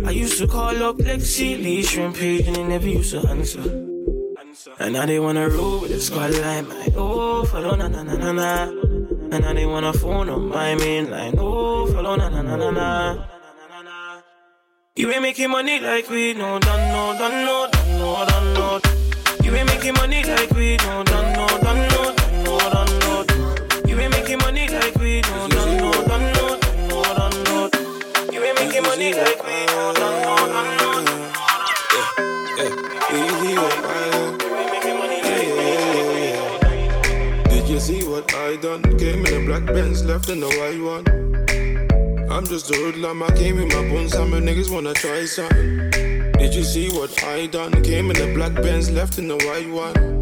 I 0.08 0.12
used 0.12 0.38
to 0.40 0.48
call 0.48 0.82
up 0.84 0.98
Lexi, 0.98 1.62
Lee, 1.62 1.84
Shrimp 1.84 2.16
Page, 2.16 2.48
and 2.48 2.56
they 2.56 2.64
never 2.64 2.88
used 2.88 3.12
to 3.12 3.28
answer. 3.30 3.62
And 4.80 4.94
now 4.94 5.06
they 5.06 5.20
wanna 5.20 5.50
roll 5.50 5.82
with 5.82 5.92
the 5.92 6.00
squad 6.00 6.34
line, 6.36 6.68
my 6.68 6.88
oh, 6.96 7.44
follow 7.46 7.76
na 7.76 7.88
na 7.88 8.04
na 8.04 8.16
na 8.16 8.32
na. 8.32 8.64
And 9.32 9.42
now 9.44 9.54
they 9.54 9.66
wanna 9.66 9.94
phone 9.94 10.30
on 10.30 10.50
my 10.50 10.76
main 10.76 11.12
line, 11.12 11.36
oh, 11.38 11.86
follow 11.94 12.16
na 12.16 12.30
na 12.30 12.42
na 12.42 12.56
na 12.56 12.72
na. 12.72 13.39
You 15.00 15.10
ain't 15.12 15.22
making 15.22 15.50
money 15.50 15.80
like 15.80 16.10
we 16.10 16.34
no 16.34 16.60
done 16.60 16.92
no 16.92 17.18
done 17.18 17.46
no 17.46 17.70
done 17.72 18.00
no 18.00 18.26
done 18.26 18.54
no. 18.54 18.82
You 19.42 19.56
ain't 19.56 19.66
making 19.68 19.94
money 19.94 20.26
like 20.26 20.52
we 20.52 20.76
no 20.76 21.04
done 21.06 21.32
no 21.32 21.48
done 21.48 21.88
no 21.88 22.14
done 22.18 22.44
no 22.44 22.58
done 22.60 23.00
no. 23.00 23.24
You 23.88 23.98
ain't 23.98 24.12
making 24.12 24.40
money 24.40 24.68
like 24.68 24.96
we 24.96 25.22
no 25.22 25.48
done 25.48 25.78
no 25.78 25.94
done 26.04 26.34
no 26.34 26.60
done 26.60 26.88
no 26.90 27.02
done 27.16 27.44
no. 27.46 27.70
You 28.34 28.44
ain't 28.44 28.60
making 28.60 28.84
money 28.84 29.14
like 29.14 29.42
we 29.42 29.66
no 29.68 29.94
done 29.94 30.22
no 30.22 30.36
done 30.36 30.78
no. 30.80 30.90
Yeah, 31.96 32.08
yeah. 32.58 32.72
Did 37.48 37.70
you 37.70 37.80
see 37.80 38.04
what 38.04 38.34
I 38.36 38.58
done? 38.58 38.84
Came 38.98 39.26
in 39.26 39.44
a 39.44 39.46
black 39.46 39.66
Benz, 39.68 40.04
left 40.04 40.28
in 40.28 40.42
the 40.42 40.48
white 40.48 40.82
one. 40.84 41.06
I'm 42.32 42.46
just 42.46 42.70
a 42.70 42.76
hoodlum, 42.76 43.24
I 43.24 43.32
came 43.36 43.56
with 43.56 43.74
my 43.74 43.82
bones, 43.90 44.12
some 44.12 44.32
niggas 44.32 44.72
wanna 44.72 44.94
try 44.94 45.26
something. 45.26 45.90
Did 46.34 46.54
you 46.54 46.64
see 46.64 46.90
what 46.90 47.24
I 47.24 47.48
done? 47.48 47.72
Came 47.84 48.12
in 48.12 48.18
the 48.18 48.32
black 48.36 48.54
Benz, 48.54 48.92
left 48.92 49.18
in 49.18 49.28
the 49.28 49.36
white 49.36 49.68
one. 49.68 50.19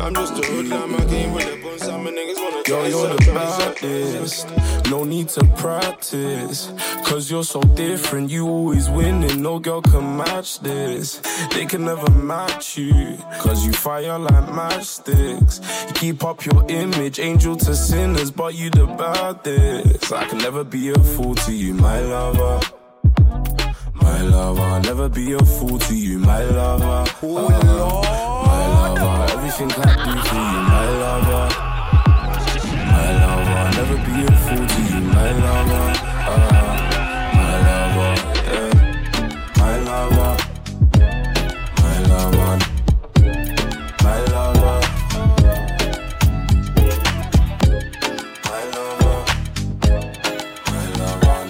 I'm 0.00 0.14
just 0.14 0.32
a 0.32 0.46
hoodlum, 0.46 0.94
I 0.94 1.04
came 1.04 1.32
with 1.34 1.50
the 1.50 1.62
bones, 1.62 1.82
some 1.82 2.06
niggas 2.06 2.36
wanna 2.36 2.56
Yo, 2.56 2.62
try 2.62 2.86
you're 2.88 3.08
the 3.16 3.32
baddest. 3.34 4.48
No 4.90 5.04
need 5.04 5.28
to 5.28 5.44
practice. 5.56 6.72
Cause 7.04 7.30
you're 7.30 7.44
so 7.44 7.60
different. 7.60 8.30
You 8.30 8.48
always 8.48 8.88
winning. 8.88 9.42
No 9.42 9.58
girl 9.58 9.82
can 9.82 10.16
match 10.16 10.60
this. 10.60 11.20
They 11.52 11.66
can 11.66 11.84
never 11.84 12.10
match 12.10 12.78
you. 12.78 13.16
Cause 13.40 13.64
you 13.66 13.72
fire 13.72 14.18
like 14.18 14.46
matchsticks. 14.46 15.60
You 15.88 15.94
keep 15.94 16.24
up 16.24 16.46
your 16.46 16.64
image, 16.70 17.20
angel 17.20 17.56
to 17.56 17.76
sinners, 17.76 18.30
but 18.30 18.54
you 18.54 18.70
the 18.70 18.86
baddest. 18.86 20.12
I 20.12 20.24
can 20.24 20.38
never 20.38 20.64
be 20.64 20.90
a 20.90 20.98
fool 20.98 21.34
to 21.34 21.52
you, 21.52 21.74
my 21.74 22.00
lover. 22.00 22.60
My 23.94 24.22
lover, 24.22 24.62
I'll 24.62 24.80
never 24.80 25.08
be 25.08 25.32
a 25.34 25.38
fool 25.38 25.78
to 25.78 25.94
you, 25.94 26.18
my 26.18 26.42
lover. 26.44 27.04
My 27.22 27.58
lover, 27.58 28.29
everything 29.50 29.82
I 29.82 29.84
do 30.04 30.12
for 30.28 30.36
you, 30.36 30.60
my 30.70 30.86
lover. 31.02 31.46
My 32.86 33.08
lover, 33.20 33.54
I'll 33.60 33.72
never 33.72 33.96
be 34.06 34.14
a 34.22 34.26
fool 34.42 34.64
to 34.66 34.80
you, 34.82 35.00
my 35.00 35.30
lover. 35.44 35.86
Uh, 36.30 36.74
my 37.34 37.54
lover, 37.66 38.12
yeah. 38.46 38.72
My 39.58 39.74
lover, 39.88 40.32
my 41.82 41.96
lover, 42.10 42.54
my 44.04 44.18
lover. 44.30 44.78
My 48.44 48.60
lover, 48.74 49.18
my 50.70 50.84
lover. 50.98 51.40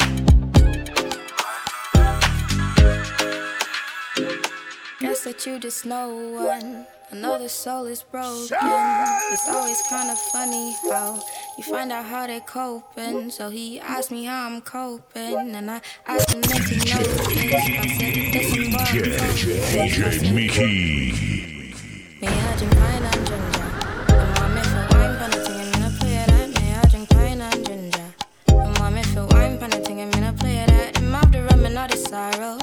Guess 5.00 5.20
that 5.24 5.38
you 5.46 5.58
just 5.58 5.84
know 5.84 6.08
one. 6.46 6.86
Another 7.12 7.48
soul 7.48 7.86
is 7.86 8.04
broken. 8.04 8.56
It's 9.32 9.48
always 9.48 9.82
kind 9.90 10.10
of 10.10 10.18
funny 10.18 10.76
how 10.88 11.20
you 11.58 11.64
find 11.64 11.90
out 11.90 12.04
how 12.04 12.28
they're 12.28 12.38
coping. 12.40 13.30
So 13.30 13.50
he 13.50 13.80
asked 13.80 14.12
me 14.12 14.24
how 14.24 14.46
I'm 14.46 14.60
coping, 14.60 15.56
and 15.56 15.70
I 15.70 15.80
asked 16.06 16.32
him 16.32 16.40
if 16.44 16.68
he 16.68 16.76
knows 16.76 16.86
this. 16.86 17.20
I 17.26 17.86
said, 17.98 18.14
listen, 18.32 18.70
boy, 18.70 18.78
I'm 18.78 18.86
DJ, 19.74 20.32
Mickey. 20.32 20.64
Me, 22.20 22.28
I 22.28 22.56
drink 22.56 22.74
pine 22.76 23.02
and 23.02 23.26
ginger. 23.26 23.68
And 24.14 24.30
mommy 24.38 24.62
feel 24.62 24.86
wine 24.90 25.14
pan 25.18 25.32
a 25.32 25.36
thing, 25.44 25.60
and 25.60 25.70
no 25.80 25.88
play 25.98 26.14
that. 26.28 26.48
Me, 26.60 26.64
I 26.74 26.76
drink 26.90 27.06
pine 27.10 27.40
and 27.40 27.66
ginger. 27.66 28.08
And 28.48 28.72
mommy 28.78 29.02
feel 29.02 29.26
wine 29.32 29.58
pan 29.58 29.72
a 29.72 29.76
thing, 29.78 30.00
and 30.00 30.20
no 30.20 30.32
play 30.34 30.64
that. 30.64 30.96
Him 30.96 31.12
have 31.12 31.32
the 31.32 31.42
rum 31.42 31.64
and 31.64 31.74
not 31.74 31.90
the 31.90 31.96
sorrow. 31.96 32.56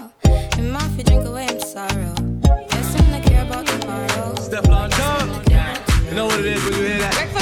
Him 0.56 0.74
have 0.74 0.96
to 0.98 1.04
drink 1.04 1.26
away 1.26 1.48
him 1.48 1.60
sorrow. 1.60 2.17
Know 6.18 6.26
what 6.26 6.40
it 6.40 6.48
is 6.48 6.64
when 6.64 6.74
you 6.74 6.80
hear 6.88 6.98
that? 6.98 7.37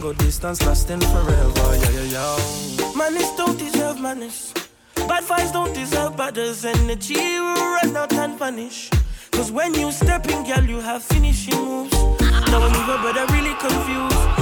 Go 0.00 0.12
distance 0.14 0.64
lasting 0.66 1.00
forever. 1.00 1.76
Yeah, 1.76 1.90
yeah, 1.90 2.02
yeah. 2.02 2.92
Manners 2.96 3.30
don't 3.36 3.58
deserve 3.58 4.00
manners. 4.00 4.52
Bad 4.94 5.24
vibes 5.24 5.52
don't 5.52 5.74
deserve 5.74 6.16
batters. 6.16 6.64
Energy 6.64 7.14
will 7.14 7.74
run 7.76 7.96
out 7.96 8.12
and 8.14 8.38
vanish. 8.38 8.90
Cause 9.30 9.52
when 9.52 9.74
you 9.74 9.92
step 9.92 10.26
in, 10.28 10.44
girl, 10.44 10.64
you 10.64 10.80
have 10.80 11.02
finishing 11.02 11.54
moves. 11.56 11.92
Now 11.92 12.62
I'm 12.62 12.74
even 12.74 13.02
better, 13.02 13.32
really 13.32 13.54
confused. 13.56 14.39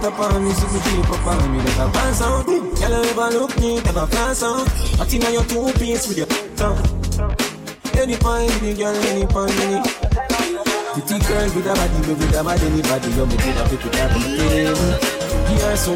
t'as 0.00 0.10
pas 0.10 0.28
un 0.34 0.46
ici 0.46 0.62
qui 0.62 0.78
t'y 0.80 0.96
pop 1.08 1.26
on 1.26 1.48
me 1.48 1.62
that 1.62 1.92
pants 1.92 2.20
on 2.22 2.44
Girl 2.44 2.90
you 2.90 3.02
never 3.04 3.30
look 3.38 3.58
me? 3.60 3.78
ever 3.78 4.06
pass 4.06 4.42
on 4.42 4.66
Hot 4.98 5.12
inna 5.12 5.30
your 5.30 5.44
two 5.44 5.72
piece 5.78 6.08
with 6.08 6.18
your 6.18 6.26
tongue 6.56 6.78
Any 7.98 8.16
point 8.16 8.50
any 8.62 8.74
girl 8.74 8.94
any 8.94 9.26
point 9.26 9.52
any 9.60 9.80
Pretty 10.94 11.18
girl 11.26 11.48
with 11.54 11.66
a 11.66 11.74
body 11.74 11.98
me 12.06 12.14
with 12.14 12.36
a 12.36 12.44
bad 12.44 12.62
anybody 12.62 13.10
You 13.10 13.26
make 13.26 13.42
good 13.44 13.56
up 13.56 13.72
if 13.72 13.84
you 13.84 13.90
tap 13.90 14.12
on 14.16 14.22
the 14.22 14.44
game 14.48 15.58
Yeah 15.58 15.74
so 15.74 15.94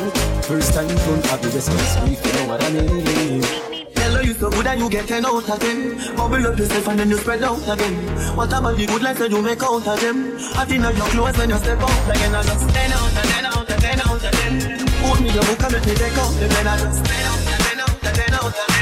first 0.48 0.74
time 0.74 0.88
you 0.88 0.96
don't 0.96 1.26
have 1.26 1.42
the 1.42 1.48
best 1.50 1.70
if 1.70 2.26
you 2.26 2.32
know 2.32 2.48
what 2.48 2.62
I 2.62 2.70
mean 2.70 3.70
Hello, 4.00 4.22
you 4.22 4.34
so 4.34 4.50
good 4.50 4.66
and 4.66 4.80
you 4.80 4.90
get 4.90 5.06
10 5.06 5.26
out 5.26 5.48
of 5.48 5.60
them. 5.60 6.16
Bubble 6.16 6.46
up 6.46 6.58
yourself 6.58 6.88
and 6.88 6.98
then 6.98 7.10
you 7.10 7.18
spread 7.18 7.42
out 7.44 7.62
again. 7.68 7.94
What 8.34 8.48
about 8.48 8.76
the 8.76 8.86
good 8.86 9.02
life 9.02 9.18
that 9.18 9.30
you 9.30 9.42
make 9.42 9.62
out 9.62 9.86
of 9.86 10.00
them? 10.00 10.34
I 10.56 10.64
think 10.64 10.84
of 10.84 10.96
your 10.96 11.06
clothes 11.06 11.36
when 11.38 11.50
you 11.50 11.56
step 11.58 11.78
out 11.78 12.10
again. 12.10 12.34
I 12.34 12.42
just 12.42 12.68
stand 12.70 12.92
Hold 14.50 15.20
me 15.20 15.30
down, 15.30 15.56
come 15.56 15.74
and 15.74 15.86
let 15.86 15.86
me 15.86 15.94
take 15.94 16.18
off 16.18 16.34
the 16.40 16.48
venom. 16.48 16.92
Spin 16.92 17.30
venom, 17.62 17.90
venom, 18.02 18.52
venom. 18.52 18.79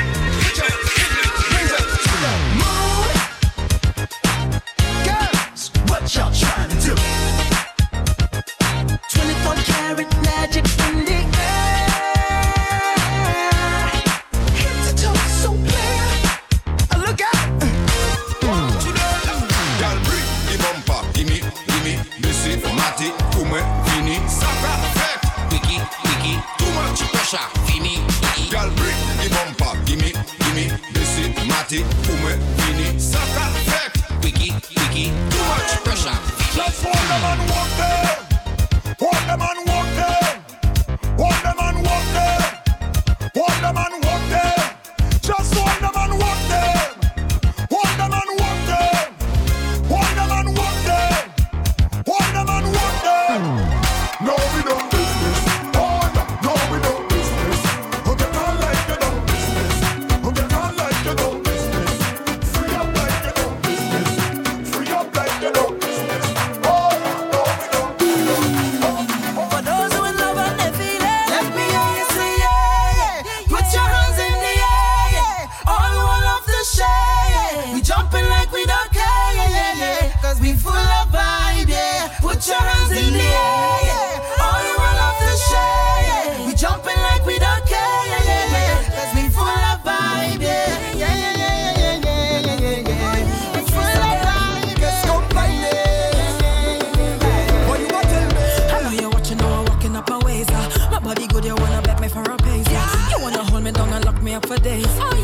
days. 104.69 105.18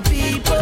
People 0.00 0.57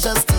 just 0.00 0.29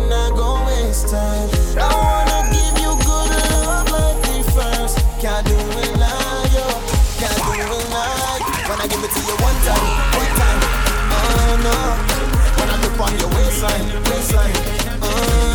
not 0.00 0.32
waste 0.66 1.08
time. 1.08 1.48
I 1.76 1.88
wanna 2.02 2.40
give 2.54 2.76
you 2.82 2.92
good 3.06 3.30
love 3.66 3.90
like 3.90 4.18
the 4.26 4.36
first. 4.54 4.98
Can't 5.20 5.44
do 5.46 5.54
it 5.54 5.94
like 5.98 6.52
yo, 6.54 6.66
can't 7.20 7.38
do 7.38 7.52
it 7.58 7.86
like. 7.90 8.42
Give 8.84 9.02
it 9.02 9.10
to 9.16 9.20
you 9.20 9.36
one 9.40 9.58
time, 9.64 9.86
one 10.20 10.32
time. 10.40 10.60
Oh 11.16 11.56
no. 11.64 11.76
Look 12.84 13.00
on 13.00 13.12
your 13.18 13.30
waistline, 13.30 13.86
waistline. 14.10 14.56
Oh, 15.00 15.53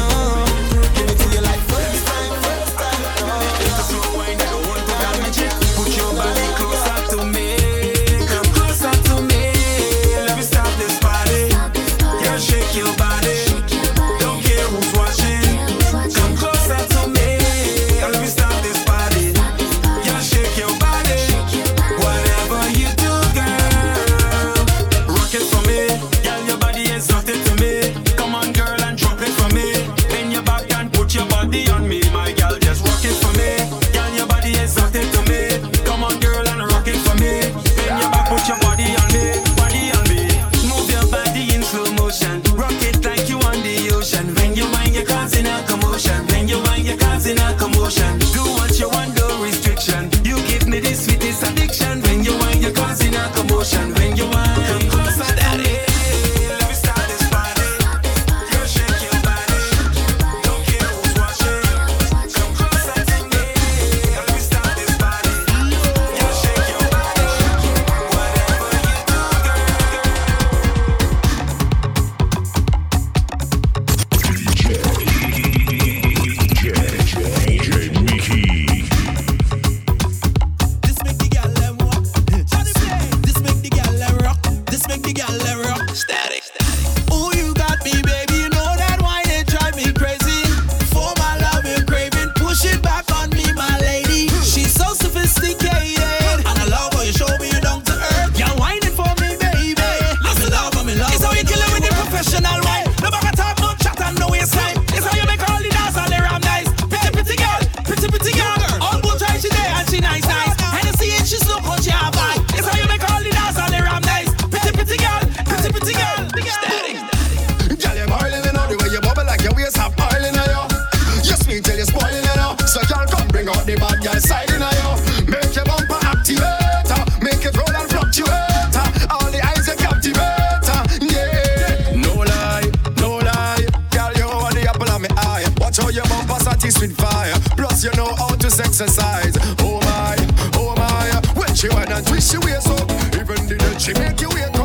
exercise. 138.82 139.36
Oh 139.60 139.80
my, 139.82 140.16
oh 140.56 140.74
my. 140.78 141.22
When 141.36 141.54
she 141.54 141.68
wine 141.70 141.92
and 141.92 142.06
twist, 142.08 142.32
she 142.32 142.38
waist 142.38 142.70
up. 142.70 142.90
Even 143.14 143.46
the 143.48 143.78
she 143.78 143.94
make 143.94 144.22
you 144.22 144.30
wake 144.30 144.59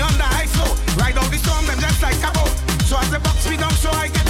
on 0.00 0.12
the 0.16 0.24
high 0.24 0.46
floor. 0.46 0.76
Ride 0.98 1.18
all 1.18 1.28
the 1.28 1.38
storm, 1.38 1.66
them 1.66 1.78
just 1.80 2.02
like 2.02 2.18
a 2.22 2.30
boat. 2.32 2.52
So 2.86 2.96
as 2.98 3.10
the 3.10 3.18
box 3.18 3.48
me 3.48 3.56
down, 3.56 3.72
so 3.72 3.90
I 3.90 4.08
get 4.08 4.27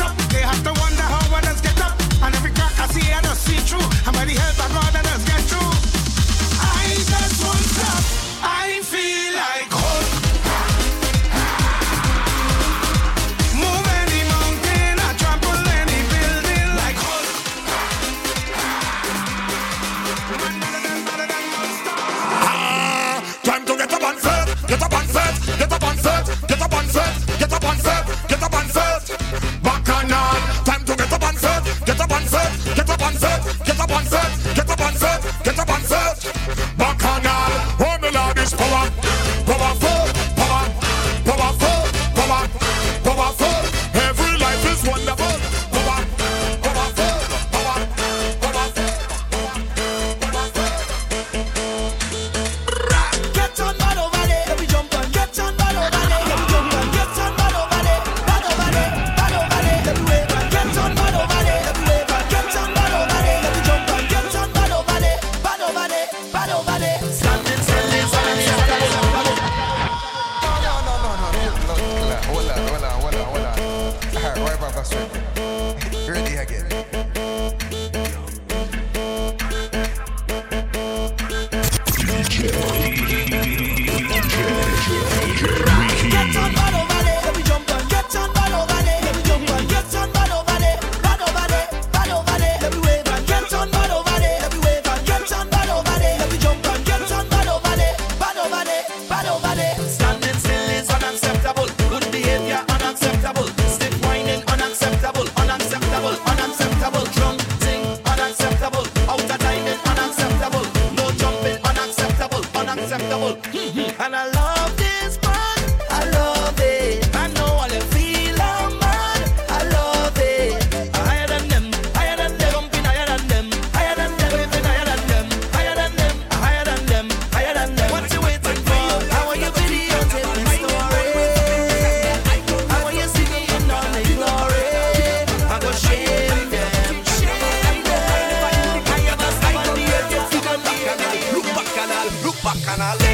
and 142.81 143.03
I 143.03 143.08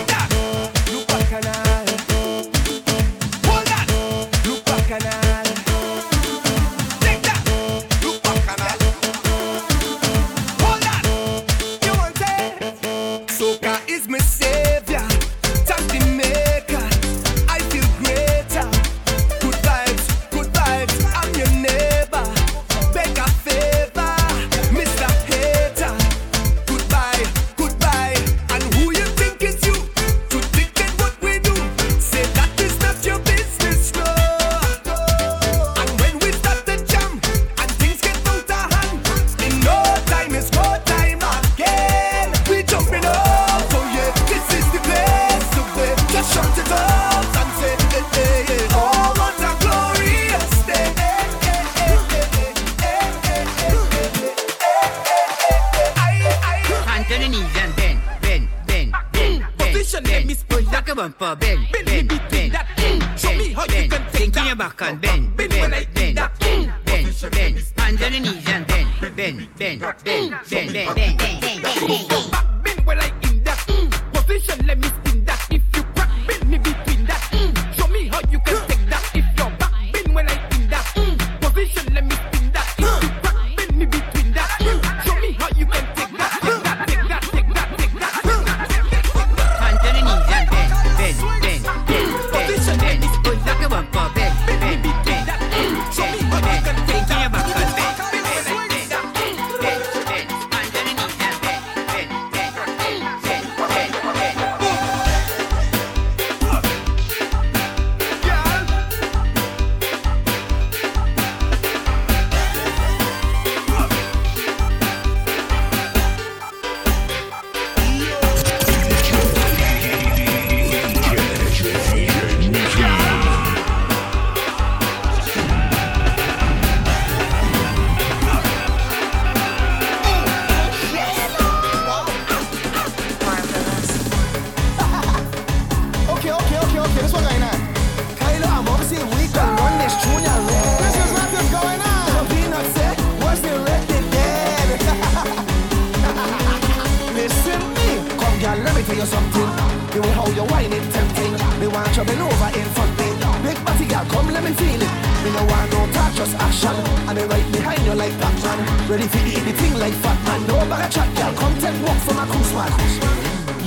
you 149.04 149.10
something. 149.10 149.50
The 149.92 150.00
way 150.00 150.12
how 150.16 150.28
you 150.28 150.44
whine 150.48 150.72
it 150.72 150.84
tempting. 150.92 151.32
Me 151.60 151.66
want 151.68 151.96
you 151.96 152.04
bend 152.04 152.22
over 152.22 152.50
in 152.56 152.68
front 152.74 152.92
me. 152.98 153.08
Big 153.44 153.58
body 153.64 153.86
girl, 153.86 154.04
come 154.08 154.28
let 154.32 154.42
me 154.42 154.52
feel 154.52 154.80
it. 154.80 154.92
Me 155.22 155.30
no 155.32 155.42
want 155.44 155.70
no 155.72 155.80
touch, 155.92 156.16
just 156.16 156.34
action. 156.36 156.74
And 157.08 157.16
me 157.18 157.24
right 157.24 157.46
behind 157.52 157.82
you 157.84 157.94
like 157.94 158.16
Batman. 158.20 158.58
Ready 158.88 159.08
to 159.08 159.18
eat 159.28 159.44
the 159.44 159.78
like 159.78 159.94
fat 160.02 160.18
man. 160.26 160.40
No 160.46 160.56
bag 160.70 160.86
of 160.86 160.90
chat, 160.92 161.08
girl. 161.16 161.32
Come 161.34 161.54
take 161.60 161.78
walk 161.84 161.98
from 162.04 162.16
my 162.16 162.26
cruise 162.26 162.52
man. 162.54 162.72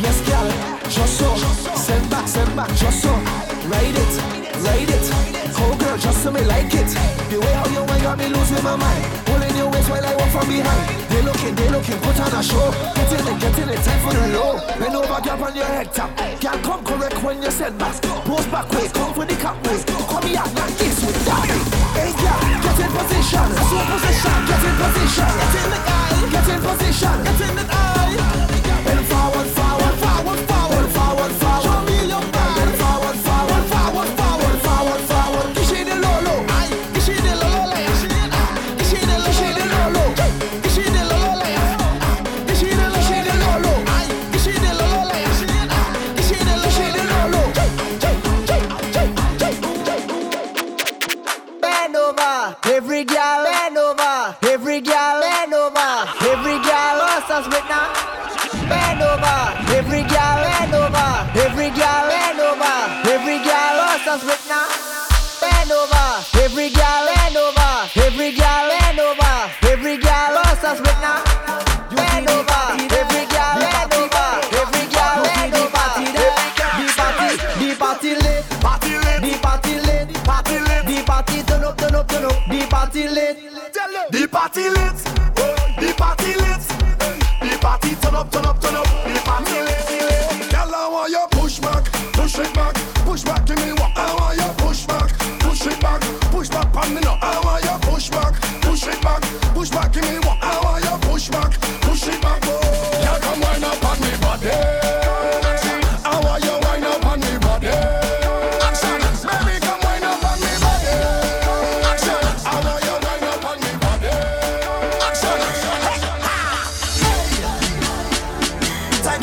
Yes, 0.03 0.17
girl, 0.27 0.47
just 0.89 1.17
so. 1.19 1.29
Send 1.75 2.09
back, 2.09 2.27
send 2.27 2.55
back, 2.55 2.71
just 2.75 3.01
so. 3.01 3.13
Ride 3.69 3.95
it 3.95 4.36
ride 4.63 4.89
it. 4.89 5.05
Oh 5.57 5.75
girl, 5.77 5.97
just 5.97 6.23
to 6.23 6.31
me 6.31 6.41
like 6.45 6.73
it. 6.73 6.89
The 7.29 7.39
way 7.39 7.53
how 7.53 7.67
you 7.69 7.83
wine 7.85 8.01
got 8.01 8.17
me 8.17 8.27
losing 8.29 8.63
my 8.63 8.75
mind. 8.75 9.03
Pulling 9.25 9.55
your 9.55 9.69
waist 9.69 9.89
while 9.89 10.05
I 10.05 10.15
walk 10.15 10.29
from 10.29 10.47
behind. 10.47 10.83
They 11.09 11.21
looking, 11.21 11.55
they 11.55 11.69
looking, 11.69 11.99
put 11.99 12.19
on 12.19 12.33
a 12.33 12.41
show. 12.43 12.71
Getting 12.95 13.27
it, 13.27 13.37
getting 13.41 13.69
it, 13.69 13.81
time 13.83 13.99
for 14.05 14.13
the 14.13 14.27
low. 14.33 14.59
Bend 14.79 14.95
over, 14.95 15.19
gap 15.21 15.41
on 15.41 15.55
your 15.55 15.65
head 15.65 15.91
Can't 15.93 16.61
come 16.63 16.83
correct 16.83 17.21
when 17.23 17.41
you 17.41 17.51
send 17.51 17.77
back. 17.77 18.01
Post 18.25 18.51
back 18.51 18.69
ways, 18.71 18.91
come 18.91 19.13
for 19.13 19.25
the 19.25 19.35
cap 19.35 19.57
ways. 19.67 19.83
Call 19.85 20.21
me 20.21 20.35
out, 20.35 20.53
not 20.53 20.69
this 20.77 20.97
with 21.05 21.19
that. 21.25 21.45
Hey 21.97 22.11
girl, 22.15 22.41
get 22.63 22.79
in 22.79 22.91
position, 22.93 23.47
so 23.69 23.77
position, 23.91 24.37
get 24.47 24.63
in 24.63 24.75
position. 24.81 25.31
Get 25.41 25.55
in 25.61 25.69
the 25.73 25.79
eye, 25.85 26.29
get 26.31 26.47
in 26.53 26.59
position, 26.61 27.15
get 27.23 27.41
in 27.49 27.55
the 27.55 27.65
eye. 27.69 28.56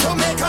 Jamaica 0.05 0.44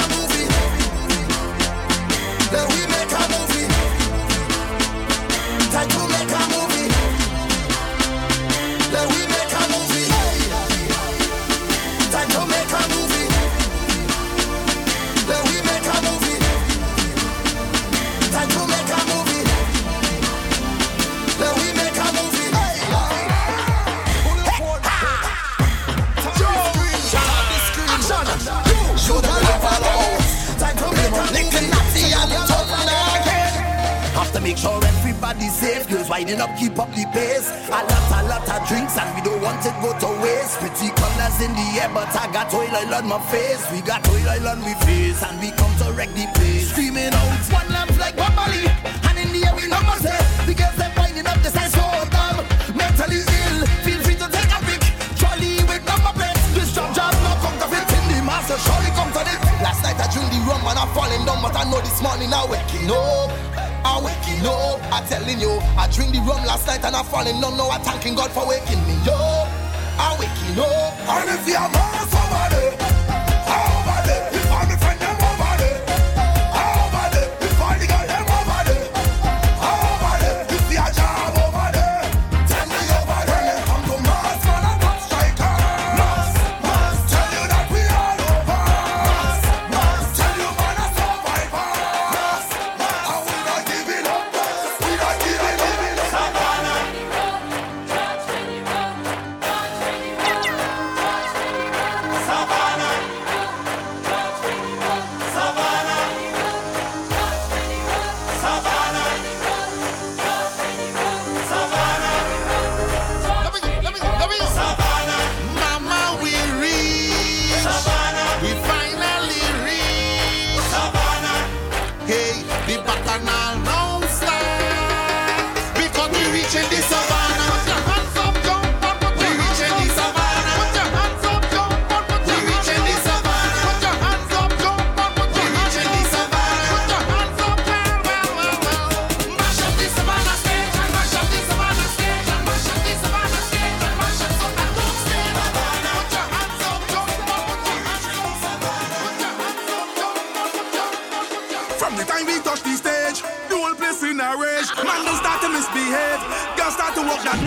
Man, 154.86 155.02
don't 155.06 155.18
start 155.18 155.42
to 155.42 155.50
misbehave. 155.50 156.22
Girl, 156.56 156.72
start 156.72 156.94
to 156.96 157.02
walk 157.02 157.22
that 157.26 157.42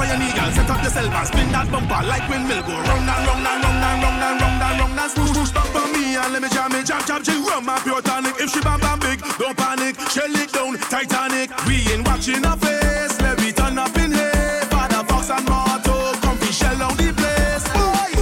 for 0.00 0.08
your 0.08 0.16
knee, 0.16 0.32
girl, 0.32 0.50
set 0.56 0.70
up 0.70 0.80
yourself 0.82 1.12
and 1.12 1.26
spin 1.28 1.52
that 1.52 1.68
bumper 1.68 2.00
like 2.08 2.24
windmill. 2.24 2.64
Go 2.64 2.72
round 2.72 3.04
and 3.04 3.20
round 3.28 3.44
and 3.44 3.60
round 3.60 3.84
and 3.84 4.00
round 4.00 4.22
and 4.24 4.40
round 4.40 4.62
and 4.64 4.74
round 4.80 4.96
and 4.96 5.10
swoosh, 5.12 5.32
swoosh. 5.36 5.52
Stop 5.52 5.68
for 5.76 5.86
me 5.92 6.16
and 6.16 6.32
let 6.32 6.40
me 6.40 6.48
jam 6.48 6.72
it, 6.72 6.88
jam, 6.88 7.04
jam, 7.04 7.20
jam. 7.22 7.44
Rum 7.44 7.68
and 7.68 7.82
pure 7.84 8.00
tonic. 8.00 8.34
If 8.40 8.48
she 8.48 8.60
bam, 8.64 8.80
bam, 8.80 8.98
big, 9.00 9.20
don't 9.36 9.56
panic. 9.56 10.00
Shell 10.08 10.32
it 10.32 10.48
down, 10.56 10.80
Titanic. 10.88 11.52
We 11.68 11.84
ain't 11.92 12.08
watching 12.08 12.42
her 12.48 12.56
face. 12.56 13.20
Let 13.20 13.36
me 13.44 13.52
turn 13.52 13.76
up 13.76 13.92
in 14.00 14.12
here. 14.12 14.64
Father 14.72 15.04
Fox 15.04 15.28
and 15.28 15.44
Marto, 15.44 16.16
come 16.24 16.40
shell 16.48 16.76
down 16.80 16.96
the 16.96 17.12
place. 17.12 17.64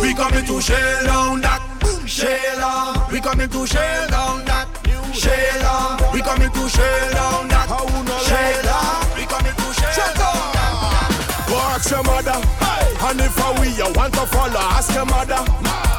We 0.02 0.14
coming 0.18 0.46
to 0.50 0.60
shell 0.60 1.06
down 1.06 1.40
that. 1.46 1.62
Shell. 2.06 3.06
We 3.12 3.20
coming 3.20 3.48
to 3.48 3.66
shell 3.66 4.08
down 4.10 4.44
that. 4.50 4.66
Shell. 5.14 6.10
We 6.12 6.20
coming 6.26 6.50
to 6.50 6.68
shell 6.68 7.10
down 7.14 7.46
that. 7.48 7.68
Ask 11.78 11.90
your 11.92 12.02
mother. 12.02 12.97
And 13.08 13.20
if 13.20 13.40
I 13.40 13.56
we 13.58 13.72
you 13.72 13.88
want 13.96 14.12
to 14.20 14.26
follow, 14.28 14.60
ask 14.76 14.92
your 14.92 15.06
mother. 15.06 15.40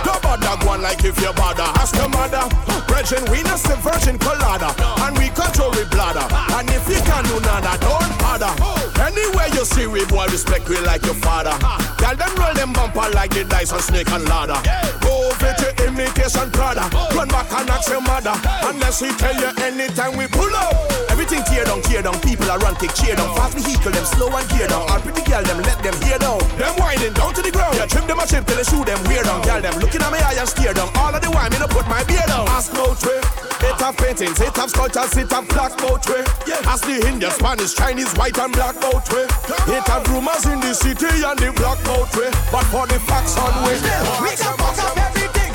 No 0.05 0.13
bother 0.21 0.53
go 0.61 0.77
on 0.77 0.81
like 0.83 1.03
if 1.03 1.19
you 1.19 1.33
bother, 1.33 1.65
ask 1.81 1.95
your 1.95 2.07
mother. 2.07 2.45
Brethren, 2.85 3.25
we 3.33 3.41
not 3.49 3.57
the 3.65 3.73
virgin 3.81 4.19
colada, 4.21 4.69
and 5.01 5.17
we 5.17 5.33
control 5.33 5.73
we 5.73 5.89
bladder. 5.89 6.21
And 6.53 6.69
if 6.69 6.85
you 6.85 7.01
can 7.01 7.25
do 7.25 7.41
nada, 7.41 7.81
don't 7.81 8.13
bother. 8.21 8.53
Anywhere 9.01 9.49
you 9.57 9.65
see 9.65 9.87
we 9.87 10.05
boy, 10.05 10.29
respect 10.29 10.69
we 10.69 10.77
like 10.85 11.01
your 11.01 11.17
father. 11.17 11.57
Tell 11.97 12.15
them 12.15 12.29
roll 12.37 12.53
them 12.53 12.73
bumper 12.73 13.09
like 13.17 13.33
the 13.33 13.43
dice 13.43 13.73
on 13.73 13.81
snake 13.81 14.11
and 14.11 14.23
ladder. 14.29 14.61
Go 15.01 15.33
over 15.33 15.49
to 15.49 15.67
imitation 15.89 16.51
Prada. 16.53 16.85
Run 17.17 17.27
back 17.29 17.49
and 17.57 17.69
ask 17.73 17.89
your 17.89 18.01
mother. 18.01 18.37
Unless 18.69 19.01
we 19.01 19.09
tell 19.17 19.33
you 19.33 19.49
anytime 19.65 20.15
we 20.15 20.27
pull 20.27 20.53
up. 20.53 20.77
Everything 21.09 21.41
tear 21.49 21.65
down, 21.65 21.81
tear 21.81 22.01
down. 22.01 22.19
People 22.21 22.49
are 22.51 22.59
run, 22.59 22.75
take 22.75 22.93
cheer 22.93 23.15
down. 23.15 23.35
Fast 23.35 23.57
vehicle, 23.57 23.91
them 23.91 24.05
slow 24.05 24.29
and 24.29 24.47
gear 24.49 24.67
down. 24.67 24.85
All 24.89 24.99
pretty 25.01 25.23
girl, 25.25 25.43
them 25.43 25.61
let 25.63 25.81
them 25.83 25.95
hear 26.01 26.19
down. 26.19 26.39
Them 26.55 26.75
winding 26.99 27.13
down 27.13 27.33
to 27.33 27.41
the 27.41 27.51
ground. 27.51 27.75
Yeah, 27.75 27.85
trim 27.85 28.07
them 28.07 28.19
a 28.19 28.25
chip 28.27 28.45
till 28.45 28.57
they 28.57 28.63
shoot 28.63 28.85
them 28.85 28.99
weird 29.07 29.25
down. 29.25 29.41
Girl, 29.41 29.61
them 29.61 29.75
looking 29.79 30.01
at 30.01 30.11
me 30.11 30.19
eye 30.19 30.35
and 30.39 30.47
steer 30.47 30.73
down. 30.73 30.89
All 30.95 31.15
of 31.15 31.21
the 31.21 31.31
wine, 31.31 31.51
me 31.51 31.59
no 31.59 31.67
put 31.67 31.87
my 31.87 32.03
beard 32.03 32.27
down. 32.27 32.47
Ask 32.49 32.73
no 32.73 32.93
trip. 32.95 33.23
It 33.59 33.75
have 33.79 33.97
paintings, 33.97 34.39
it 34.39 34.55
have 34.55 34.69
sculptures, 34.69 35.15
it 35.17 35.31
have 35.31 35.47
black 35.49 35.75
boat 35.77 36.03
way. 36.07 36.23
Ask 36.63 36.85
the 36.85 36.99
Indian, 37.07 37.31
Spanish, 37.31 37.73
Chinese, 37.75 38.11
white 38.15 38.37
and 38.37 38.53
black 38.53 38.75
boat 38.79 39.03
way. 39.11 39.27
It 39.67 39.85
have 39.87 40.07
rumors 40.07 40.45
in 40.45 40.59
the 40.59 40.73
city 40.73 41.23
and 41.23 41.39
the 41.39 41.51
black 41.55 41.79
boat 41.83 42.11
way. 42.15 42.31
But 42.51 42.63
for 42.71 42.87
the 42.87 42.99
facts 43.07 43.37
on 43.37 43.51
way. 43.63 43.75
We 44.23 44.31
can 44.35 44.55
fuck 44.59 44.79
up 44.79 44.97
everything. 44.97 45.51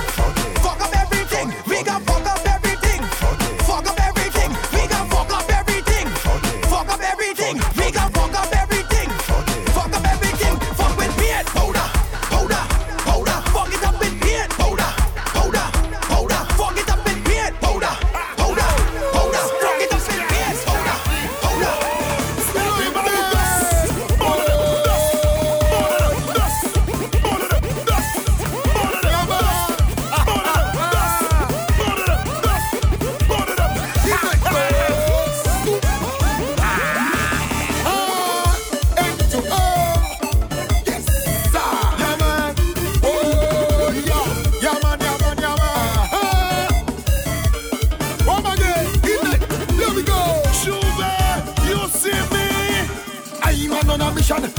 Fuck 0.61 0.81
up 0.81 0.93
everything. 0.97 1.49
We 1.69 1.83
can 1.83 2.01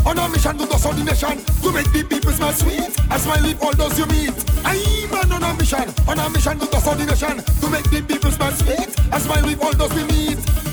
on 0.05 0.19
a 0.19 0.29
mission 0.29 0.57
to 0.57 0.65
dust 0.65 0.85
out 0.85 0.95
the 0.95 1.03
nation 1.03 1.37
To 1.63 1.71
make 1.71 1.91
the 1.91 2.03
people 2.03 2.31
smell 2.31 2.53
sweet 2.53 2.95
I 3.09 3.17
smile 3.17 3.41
with 3.43 3.61
all 3.63 3.73
those 3.73 3.97
you 3.97 4.05
meet. 4.07 4.33
I'm 4.63 5.31
on 5.31 5.43
a 5.43 5.53
mission, 5.57 5.89
on 6.07 6.19
a 6.19 6.29
mission 6.29 6.59
to 6.59 6.65
dust 6.67 6.87
out 6.87 6.97
the 6.97 7.05
nation 7.05 7.37
To 7.61 7.69
make 7.69 7.89
the 7.89 8.01
people 8.01 8.31
smell 8.31 8.51
sweet 8.51 8.95
I 9.11 9.19
smile 9.19 9.43
with 9.45 9.61
all 9.63 9.73
those 9.73 9.93
we 9.93 10.03
meet 10.05 10.64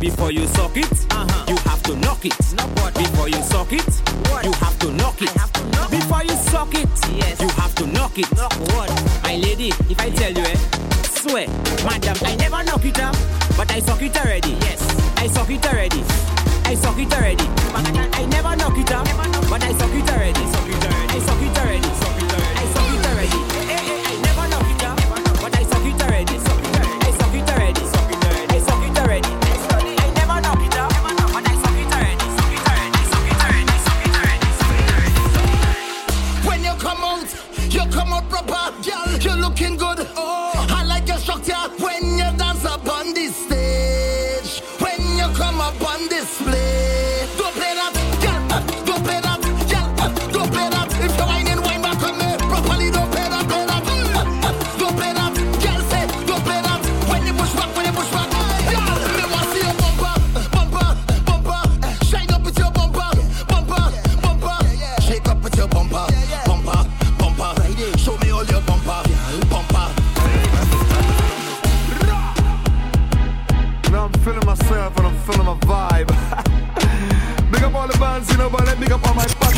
Before 0.00 0.32
you 0.32 0.46
suck 0.46 0.78
it, 0.78 0.90
uh-huh. 1.10 1.44
you 1.46 1.56
have 1.68 1.82
to 1.82 1.94
knock 1.96 2.24
it. 2.24 2.36
Before 2.94 3.28
you 3.28 3.42
suck 3.42 3.70
it, 3.70 3.84
you 4.42 4.52
have 4.52 4.78
to 4.78 4.90
knock 4.92 5.20
it. 5.20 5.32
Before 5.90 6.24
you 6.24 6.36
suck 6.48 6.74
it, 6.74 6.88
you 7.38 7.48
have 7.48 7.74
to 7.74 7.86
knock 7.86 8.18
it. 8.18 8.30
My 8.34 8.69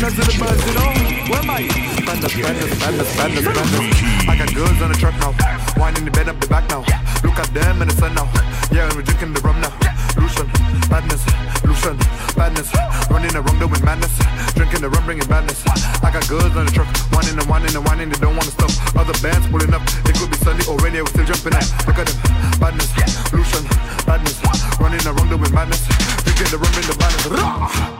partners 0.03 0.19
in 0.19 0.39
the 0.39 0.43
bands, 0.43 0.63
you 0.67 0.73
know. 0.75 0.91
Where 1.31 1.39
am 1.39 1.49
I? 1.49 1.67
Spenders, 1.95 2.33
spenders, 2.33 2.71
spenders, 2.75 3.07
spenders, 3.07 3.45
spenders. 3.47 3.87
I 4.27 4.35
got 4.35 4.49
girls 4.53 4.81
on 4.81 4.91
the 4.91 4.97
truck 4.99 5.15
now. 5.19 5.31
Winding 5.79 6.05
the 6.05 6.11
bed 6.11 6.27
up 6.27 6.39
the 6.39 6.47
back 6.47 6.67
now. 6.69 6.83
Look 7.23 7.39
at 7.39 7.47
them 7.53 7.81
in 7.81 7.87
the 7.87 7.95
sun 7.95 8.13
now. 8.15 8.27
Yeah, 8.71 8.87
and 8.87 8.95
we're 8.95 9.07
drinking 9.07 9.33
the 9.33 9.41
rum 9.41 9.61
now. 9.61 9.71
Lucian, 10.19 10.47
madness, 10.91 11.23
Lucian, 11.63 11.95
madness. 12.35 12.69
Running 13.09 13.35
around 13.35 13.59
doing 13.59 13.83
madness. 13.83 14.13
Drinking 14.55 14.81
the 14.81 14.89
rum, 14.89 15.05
bringing 15.05 15.27
badness. 15.27 15.63
I 16.03 16.11
got 16.11 16.27
girls 16.27 16.51
on 16.55 16.65
the 16.65 16.71
truck. 16.71 16.89
Whining 17.15 17.39
and 17.39 17.47
whining 17.47 17.75
and 17.75 17.85
whining, 17.87 18.09
they 18.09 18.19
don't 18.19 18.35
wanna 18.35 18.51
stop. 18.51 18.71
Other 18.95 19.15
bands 19.23 19.47
pulling 19.47 19.73
up. 19.73 19.83
It 20.03 20.19
could 20.19 20.29
be 20.29 20.37
Sunday 20.43 20.65
or 20.67 20.77
rainy, 20.83 20.99
we're 21.01 21.13
still 21.15 21.25
jumping 21.25 21.55
out. 21.55 21.67
Look 21.87 21.99
at 21.99 22.07
them, 22.11 22.19
badness, 22.59 22.91
Lucian, 23.31 23.63
madness. 24.03 24.35
Running 24.79 25.03
around 25.07 25.29
doing 25.31 25.53
madness. 25.53 25.87
Drinking 26.27 26.51
the 26.51 26.59
rum, 26.59 26.71
bringing 26.75 26.91
the 26.91 26.97
badness. 26.99 27.92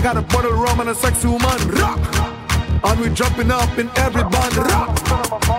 Rah! 0.00 0.10
I 0.10 0.14
got 0.14 0.16
a 0.16 0.22
bottle 0.22 0.52
of 0.52 0.58
rum 0.58 0.80
and 0.80 0.90
a 0.90 0.94
sexy 0.94 1.28
woman. 1.28 1.58
Rock. 1.76 2.00
And 2.82 3.00
we 3.00 3.10
jumping 3.10 3.50
up 3.50 3.78
in 3.78 3.90
every 3.96 4.22
band. 4.22 4.56
Rock. 4.56 4.96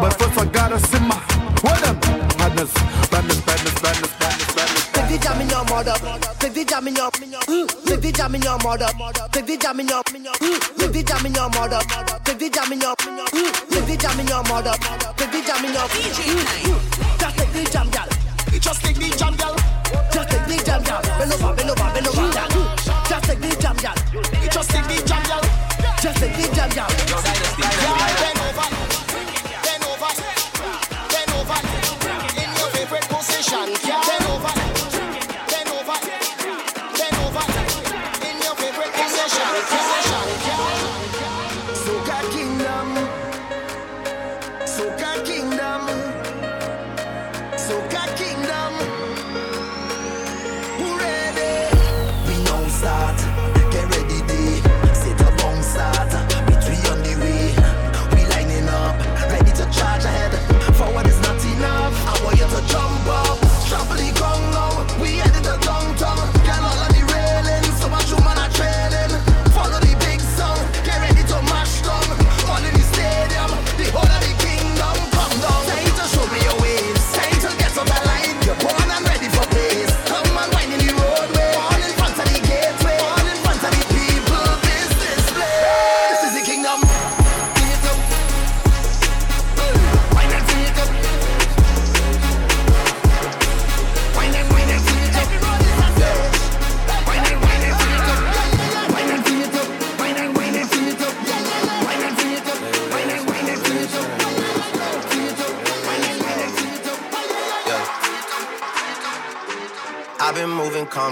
But 0.02 0.14
first 0.18 0.40
I 0.40 0.46
gotta 0.46 0.80
simmer. 0.80 1.16
What 1.62 1.80
them? 1.82 1.96
Madness, 2.40 2.74
madness, 3.12 3.46
madness, 3.46 3.82
madness, 3.84 4.20
madness, 4.20 4.56
madness. 4.56 4.92
Take 4.92 5.10
the 5.10 5.18
jam 5.22 5.42
in 5.42 5.50
your 5.50 5.64
mother. 5.66 5.94
Take 6.40 6.54
the 6.54 6.66
jam 6.66 6.88
in 6.88 6.96
your. 6.96 7.12
Mm. 7.12 7.86
Take 7.86 8.02
the 8.02 8.12
jam 8.12 8.36
in 8.36 8.42
your 8.42 8.58
mother. 8.64 8.88
Take 9.32 9.46
the 9.46 9.58
jam 9.58 9.80
in 9.80 9.88
your. 9.88 10.04
Mm. 10.04 10.78
Take 10.78 10.92
the 10.92 11.04
jam 11.04 11.26
in 11.26 11.34
your 11.34 11.50
mother. 11.50 11.80
Take 12.26 12.40
the 12.40 12.50
jam 12.50 12.72
in 12.72 12.82
your. 12.82 12.96
Mm. 12.96 13.70
Take 13.70 13.86
the 13.86 13.98
jam 13.98 14.20
in 14.20 14.28
your 14.28 14.44
mother. 14.50 14.74
Take 15.18 15.32
the 15.32 15.42
jam 15.46 15.66
in 15.66 15.74
your. 15.74 15.86
Mm. 15.86 17.20
Just 17.20 17.38
take 17.38 17.54
the 17.54 17.70
jam, 17.70 17.90
gal. 17.92 18.10
Just 18.60 18.82
take 18.82 18.98
the 18.98 19.10
jam, 19.18 19.36
gal. 19.36 19.56
Just 20.12 20.30
take 20.30 20.46
the 20.50 20.58
jam, 20.66 20.82
gal. 20.84 21.02
Bend 21.02 21.34
over, 21.34 21.54
bend 21.54 21.54
over, 21.54 21.56
bend 21.56 21.70
over, 21.70 21.81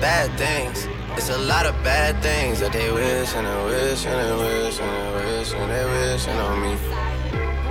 Bad 0.00 0.30
things. 0.38 0.88
It's 1.16 1.28
a 1.28 1.36
lot 1.36 1.66
of 1.66 1.74
bad 1.84 2.22
things 2.22 2.60
that 2.60 2.72
they 2.72 2.90
wish 2.90 3.34
and 3.34 3.46
they 3.46 3.64
wish 3.64 4.06
and 4.06 4.16
they 4.16 4.32
wish 4.32 4.80
and 4.80 4.90
they 4.90 5.10
wish 5.12 5.52
and 5.52 5.70
they 5.70 5.84
wishing 5.84 6.38
on 6.40 6.56
me. 6.62 6.72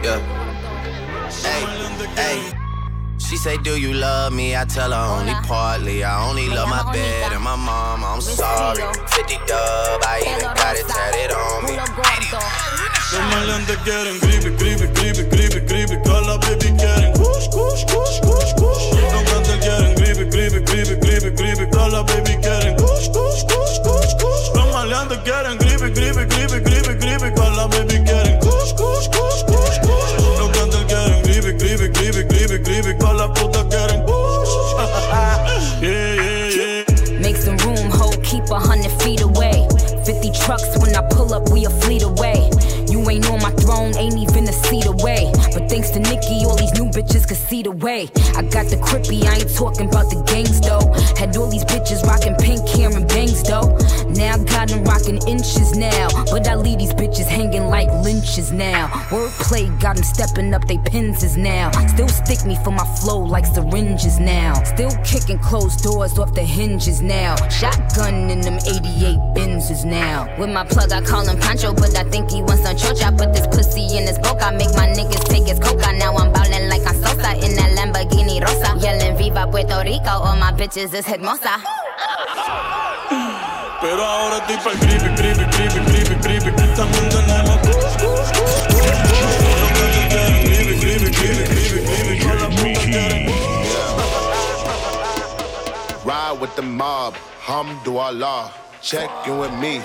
Yeah. 0.04 0.20
Hey, 1.42 1.66
hey. 2.16 2.54
She 3.18 3.36
say, 3.38 3.58
Do 3.58 3.80
you 3.80 3.94
love 3.94 4.34
me? 4.34 4.56
I 4.56 4.66
tell 4.66 4.92
her 4.92 5.20
only 5.20 5.34
partly. 5.48 6.04
I 6.04 6.30
only 6.30 6.48
love 6.50 6.70
my 6.70 6.92
bed 6.94 7.34
and 7.34 7.44
my 7.44 7.56
mom. 7.56 8.04
I'm 8.04 8.22
sorry. 8.22 8.78
50 8.78 9.36
dub, 9.48 10.02
I 10.06 10.22
even 10.26 10.54
got 10.54 10.76
it 10.78 10.88
tatted 10.88 11.32
on 11.32 11.66
me. 11.66 11.78
Los 13.12 13.26
maleantes 13.34 13.78
quieren 13.78 14.20
gripe, 14.20 14.50
gripe, 14.56 14.88
gripe, 14.94 15.24
gripe, 15.30 15.66
gripe. 15.66 15.98
Todas 16.04 16.28
las 16.28 16.38
baby 16.40 16.78
quieren 16.78 17.12
kush, 17.14 17.50
kush, 17.50 17.86
kush, 17.86 18.20
kush, 18.22 18.54
kush. 18.54 18.59
Los 18.59 18.59
cantantes 18.59 18.59
quieren 19.70 19.96
gripe, 19.96 20.26
gripe, 20.30 20.60
gripe, 20.66 20.96
gripe, 21.00 21.32
gripe. 21.36 21.66
Todas 21.72 21.94
las 21.94 22.04
baby 22.06 22.36
quieren 22.42 22.76
kush, 22.78 23.10
kush, 23.10 23.44
kush, 23.44 23.80
kush, 23.84 24.14
kush. 24.22 24.56
Los 24.56 24.74
maleantes 24.74 25.20
quieren 25.20 25.58
gripe, 25.58 25.90
gripe, 25.94 26.26
gripe, 26.26 26.60
gripe, 26.62 26.94
gripe. 26.98 27.32
Todas 27.36 27.58
las 27.58 27.68
baby 27.70 28.04
quieren 28.04 28.40
kush, 28.40 28.74
kush, 28.74 29.08
kush, 29.10 29.44
kush, 29.46 29.78
kush. 29.86 30.14
Los 30.40 30.50
cantantes 30.50 30.86
quieren 30.86 31.22
gripe, 31.24 31.54
gripe, 31.58 31.88
gripe, 31.94 32.24
gripe, 32.28 32.58
gripe. 32.64 32.94
Todas 33.00 33.16
las 33.16 33.30
putas 33.40 33.66
quieren 33.70 34.04
kush. 34.06 34.50
Yeah, 35.82 36.14
yeah, 36.16 36.84
yeah. 36.84 37.20
Make 37.22 37.38
some 37.38 37.56
room, 37.64 37.90
ho, 37.90 38.12
keep 38.22 38.44
a 38.52 38.60
hundred 38.60 38.92
feet 39.02 39.22
away. 39.22 39.66
50 40.06 40.32
trucks 40.32 40.68
when 40.80 40.94
I 40.94 41.02
pull 41.10 41.34
up, 41.34 41.50
we 41.52 41.66
a 41.66 41.70
fleet 41.70 42.04
away. 42.04 42.39
Bitches 47.10 47.28
could 47.28 47.38
see 47.38 47.64
the 47.64 47.72
way. 47.72 48.10
I 48.36 48.44
got 48.44 48.68
the 48.70 48.78
crippy, 48.78 49.26
I 49.26 49.38
ain't 49.38 49.56
talking 49.56 49.90
about 49.90 50.10
the 50.10 50.22
gangs 50.24 50.62
though. 50.62 50.94
Had 51.18 51.36
all 51.38 51.50
these 51.50 51.66
bitches 51.66 52.04
rocking 52.04 52.36
pink 52.36 52.68
hair 52.70 52.90
and 52.96 53.08
bangs 53.08 53.44
though. 53.44 53.78
Now 54.10 54.36
I 54.36 54.44
got 54.44 54.70
them 54.70 54.84
rocking 54.84 55.20
inches 55.28 55.76
now. 55.76 56.08
But 56.32 56.48
I 56.48 56.56
leave 56.56 56.80
these 56.80 56.94
bitches 56.94 57.26
hanging 57.26 57.66
like 57.66 57.90
lynches 58.04 58.52
now. 58.52 58.88
Wordplay 59.10 59.68
got 59.82 59.96
them 59.96 60.04
stepping 60.04 60.54
up 60.54 60.68
they 60.68 60.78
pins 60.78 61.38
now. 61.38 61.72
Still 61.88 62.08
stick 62.08 62.46
me 62.46 62.58
for 62.64 62.72
my 62.72 62.86
flow 63.02 63.20
like 63.20 63.46
syringes 63.46 64.20
now. 64.20 64.54
Still 64.64 64.92
kicking 65.04 65.40
closed 65.40 65.84
doors 65.84 66.18
off 66.20 66.34
the 66.34 66.44
hinges 66.44 67.02
now. 67.02 67.36
Shotgun 67.50 68.30
in 68.30 68.42
them 68.42 68.60
88 68.66 69.18
Benzes 69.36 69.86
now. 69.86 70.30
With 70.38 70.50
my 70.50 70.66
plug, 70.66 70.92
I 70.92 71.02
call 71.02 71.28
him 71.28 71.40
Pancho, 71.40 71.74
but 71.74 71.96
I 71.98 72.04
think 72.04 72.32
he 72.32 72.42
wants 72.42 72.64
some 72.64 72.76
chocha. 72.76 73.18
Put 73.18 73.34
this 73.34 73.48
pussy 73.48 73.98
in 73.98 74.06
his 74.06 74.20
boca, 74.20 74.52
make 74.52 74.74
my 74.76 74.88
niggas 74.88 75.26
take 75.26 75.48
his 75.48 75.60
coca. 75.60 75.92
Now 75.94 76.16
I'm 76.16 76.32
ballin' 76.32 76.70
like 76.70 76.86
I'm 76.86 76.99
Sosa 77.00 77.32
in 77.46 77.56
that 77.56 77.72
Lamborghini 77.78 78.42
Rosa. 78.42 78.78
Yelling 78.80 79.18
Viva 79.18 79.48
Puerto 79.48 79.82
Rico, 79.84 80.10
all 80.10 80.36
my 80.36 80.52
bitches 80.52 80.94
is 80.94 81.06
hermosa. 81.06 81.56
Pero 83.82 84.04
ahora 84.04 84.38
estoy 84.38 84.58
pa'l 84.58 84.78
gripe, 84.80 85.10
gripe, 85.16 85.46
gripe, 85.56 85.80
gripe, 86.22 86.52
gripe. 86.52 86.76
También 86.76 87.10
tenemos 87.10 87.58
putas 87.60 87.96
quieren 91.20 91.50
Ride 96.06 96.40
with 96.42 96.56
the 96.56 96.62
mob, 96.62 97.14
hamdulillah. 97.42 98.52
Check 98.82 99.10
in 99.28 99.38
with 99.38 99.54
me 99.60 99.82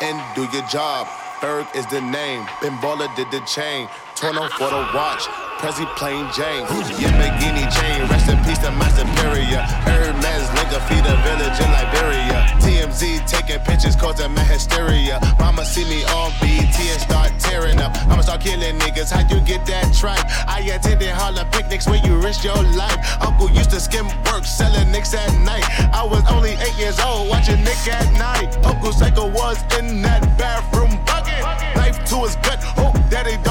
and 0.00 0.20
do 0.34 0.42
your 0.52 0.66
job. 0.68 1.06
Berg 1.40 1.66
is 1.74 1.86
the 1.86 2.00
name, 2.00 2.46
Ben 2.60 2.76
Baller 2.78 3.14
did 3.14 3.30
the 3.30 3.40
chain. 3.46 3.88
Torno 4.16 4.48
for 4.58 4.70
the 4.70 4.82
watch, 4.94 5.28
Prezi 5.58 5.86
plain 5.96 6.24
Jane. 6.30 6.64
Yamagini 7.02 7.66
chain, 7.74 8.06
rest 8.08 8.30
in 8.30 8.38
peace 8.44 8.58
to 8.58 8.70
my 8.70 8.88
superior. 8.90 9.58
Hermes 9.82 10.46
nigga 10.54 10.78
feed 10.86 11.02
a 11.02 11.16
village 11.26 11.58
in 11.58 11.70
Liberia. 11.74 12.46
TMZ 12.62 13.26
taking 13.26 13.58
pictures 13.66 13.96
causing 13.96 14.32
my 14.34 14.44
hysteria. 14.44 15.18
Mama 15.40 15.64
see 15.64 15.84
me 15.84 16.04
on 16.14 16.30
BT 16.40 16.90
and 16.94 17.00
start 17.00 17.32
tearing 17.40 17.80
up. 17.80 17.90
I'ma 18.06 18.22
start 18.22 18.40
killing 18.40 18.78
niggas, 18.78 19.10
how 19.10 19.26
you 19.28 19.40
get 19.40 19.66
that 19.66 19.92
tripe? 19.92 20.24
I 20.46 20.60
attended 20.60 21.10
Harlem 21.10 21.50
picnics 21.50 21.88
where 21.88 22.00
you 22.06 22.14
risk 22.20 22.44
your 22.44 22.62
life. 22.78 22.98
Uncle 23.20 23.50
used 23.50 23.70
to 23.70 23.80
skim 23.80 24.06
work, 24.30 24.44
selling 24.44 24.92
nicks 24.92 25.12
at 25.12 25.34
night. 25.42 25.64
I 25.92 26.04
was 26.04 26.22
only 26.30 26.52
eight 26.52 26.78
years 26.78 27.00
old, 27.00 27.28
watching 27.28 27.64
Nick 27.64 27.82
at 27.88 28.06
night. 28.12 28.56
Uncle 28.64 28.92
Psycho 28.92 29.26
was 29.26 29.58
in 29.76 30.02
that 30.02 30.22
bathroom 30.38 31.02
bucket. 31.04 31.42
Knife 31.74 31.98
to 32.10 32.16
his 32.22 32.36
gut, 32.46 32.62
hope 32.62 32.94
that 33.10 33.26
him. 33.26 33.47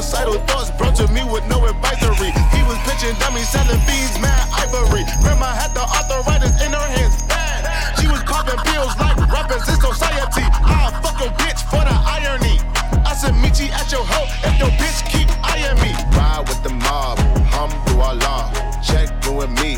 Suicidal 0.00 0.40
thoughts 0.48 0.70
brought 0.78 0.96
to 0.96 1.06
me 1.12 1.20
with 1.24 1.44
no 1.46 1.60
advisory. 1.68 2.32
He 2.56 2.62
was 2.64 2.78
pitching 2.88 3.12
dummies, 3.20 3.50
selling 3.50 3.76
beans, 3.84 4.16
mad 4.16 4.48
ivory. 4.48 5.04
Grandma 5.20 5.52
had 5.52 5.76
the 5.76 5.84
arthritis 5.84 6.56
in 6.64 6.72
her 6.72 6.88
hands, 6.96 7.22
bad. 7.28 7.68
She 8.00 8.08
was 8.08 8.22
popping 8.24 8.56
pills 8.64 8.96
like 8.96 9.18
rappers 9.28 9.68
in 9.68 9.76
society. 9.76 10.48
I'll 10.64 10.90
fuck 11.04 11.20
your 11.20 11.28
bitch 11.36 11.60
for 11.68 11.84
the 11.84 11.92
irony. 11.92 12.64
I 13.04 13.12
said, 13.12 13.36
meet 13.44 13.60
you 13.60 13.68
at 13.76 13.92
your 13.92 14.00
hoe 14.00 14.24
if 14.48 14.58
your 14.58 14.72
bitch 14.80 15.04
keep 15.04 15.28
eyeing 15.44 15.76
me. 15.84 15.92
Ride 16.16 16.48
with 16.48 16.62
the 16.62 16.70
mob, 16.70 17.18
hamdulillah. 17.52 18.80
Check 18.80 19.12
in 19.28 19.36
with 19.36 19.50
me 19.60 19.76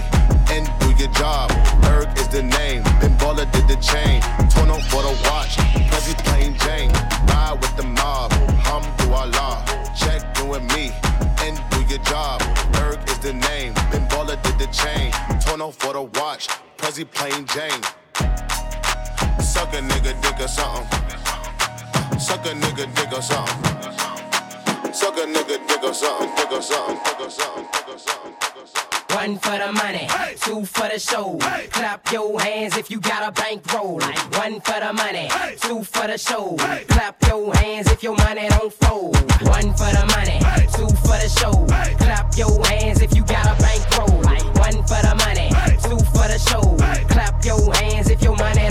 and 0.55 0.82
your 1.03 1.13
job. 1.15 1.51
Berg 1.83 2.17
is 2.17 2.29
the 2.29 2.43
name, 2.43 2.83
Ben 3.01 3.17
Baller 3.19 3.51
did 3.51 3.67
the 3.67 3.77
chain. 3.83 4.23
Torno 4.51 4.79
for 4.87 5.03
the 5.03 5.15
watch, 5.27 5.57
Prezi 5.91 6.15
plain 6.25 6.55
Jane. 6.63 6.93
Ride 7.27 7.59
with 7.61 7.75
the 7.77 7.83
mob, 7.83 8.31
hamdulillah. 8.67 9.67
Check 9.99 10.23
in 10.39 10.49
with 10.49 10.63
me 10.75 10.93
and 11.43 11.59
do 11.71 11.83
your 11.91 12.03
job. 12.05 12.41
Berg 12.73 12.99
is 13.09 13.19
the 13.19 13.33
name, 13.33 13.75
Ben 13.91 14.07
Baller 14.11 14.41
did 14.45 14.57
the 14.63 14.69
chain. 14.71 15.11
Torno 15.41 15.73
for 15.73 15.93
the 15.93 16.03
watch, 16.21 16.47
Prezi 16.77 17.05
plain 17.05 17.47
Jane. 17.47 17.83
Suck 19.43 19.75
a 19.75 19.81
nigga 19.83 20.15
dick 20.23 20.39
or 20.39 20.49
something. 20.49 20.89
Suck 22.19 22.47
a 22.47 22.55
nigga 22.63 22.87
dick 22.95 23.13
or 23.13 23.23
something. 23.23 24.93
Suck 24.95 25.17
a 25.17 25.27
nigga 25.27 25.67
dick 25.67 25.83
or 25.83 25.95
something, 25.95 26.31
dick 26.37 26.53
or 26.53 26.63
something, 26.63 26.97
dick 27.03 27.21
or 27.21 27.31
something, 27.31 27.67
dick 27.73 27.89
or 27.89 27.99
something. 27.99 28.42
One 29.15 29.39
for 29.39 29.59
the 29.59 29.73
money, 29.73 30.09
two 30.41 30.65
for 30.65 30.89
the 30.89 30.99
show. 30.99 31.37
Clap 31.71 32.11
your 32.13 32.41
hands 32.41 32.77
if 32.77 32.91
you 32.91 33.01
got 33.01 33.29
a 33.29 33.33
bankroll. 33.41 33.99
Like 33.99 34.19
one 34.39 34.61
for 34.61 34.81
the 34.81 34.93
money, 34.93 35.29
two 35.61 35.83
for 35.85 36.07
the 36.07 36.19
show. 36.19 36.57
Clap 36.89 37.17
your 37.29 37.55
hands 37.55 37.91
if 37.91 38.03
your 38.03 38.17
money 38.17 38.49
don't 38.49 38.73
fold. 38.73 39.17
One 39.43 39.71
for 39.75 39.91
the 39.93 40.05
money, 40.17 40.39
two 40.75 40.89
for 41.05 41.19
the 41.21 41.29
show. 41.29 41.67
Clap 41.99 42.37
your 42.37 42.65
hands 42.67 43.03
if 43.03 43.15
you 43.15 43.25
got 43.25 43.47
a 43.47 43.63
bankroll. 43.63 44.21
Like 44.23 44.45
one 44.57 44.83
for 44.89 45.01
the 45.07 45.15
money, 45.25 45.51
two 45.83 45.99
for 46.13 46.27
the 46.27 46.39
show. 46.39 46.77
Clap 47.09 47.45
your 47.45 47.75
hands 47.75 48.09
if 48.11 48.23
your 48.23 48.37
money 48.37 48.62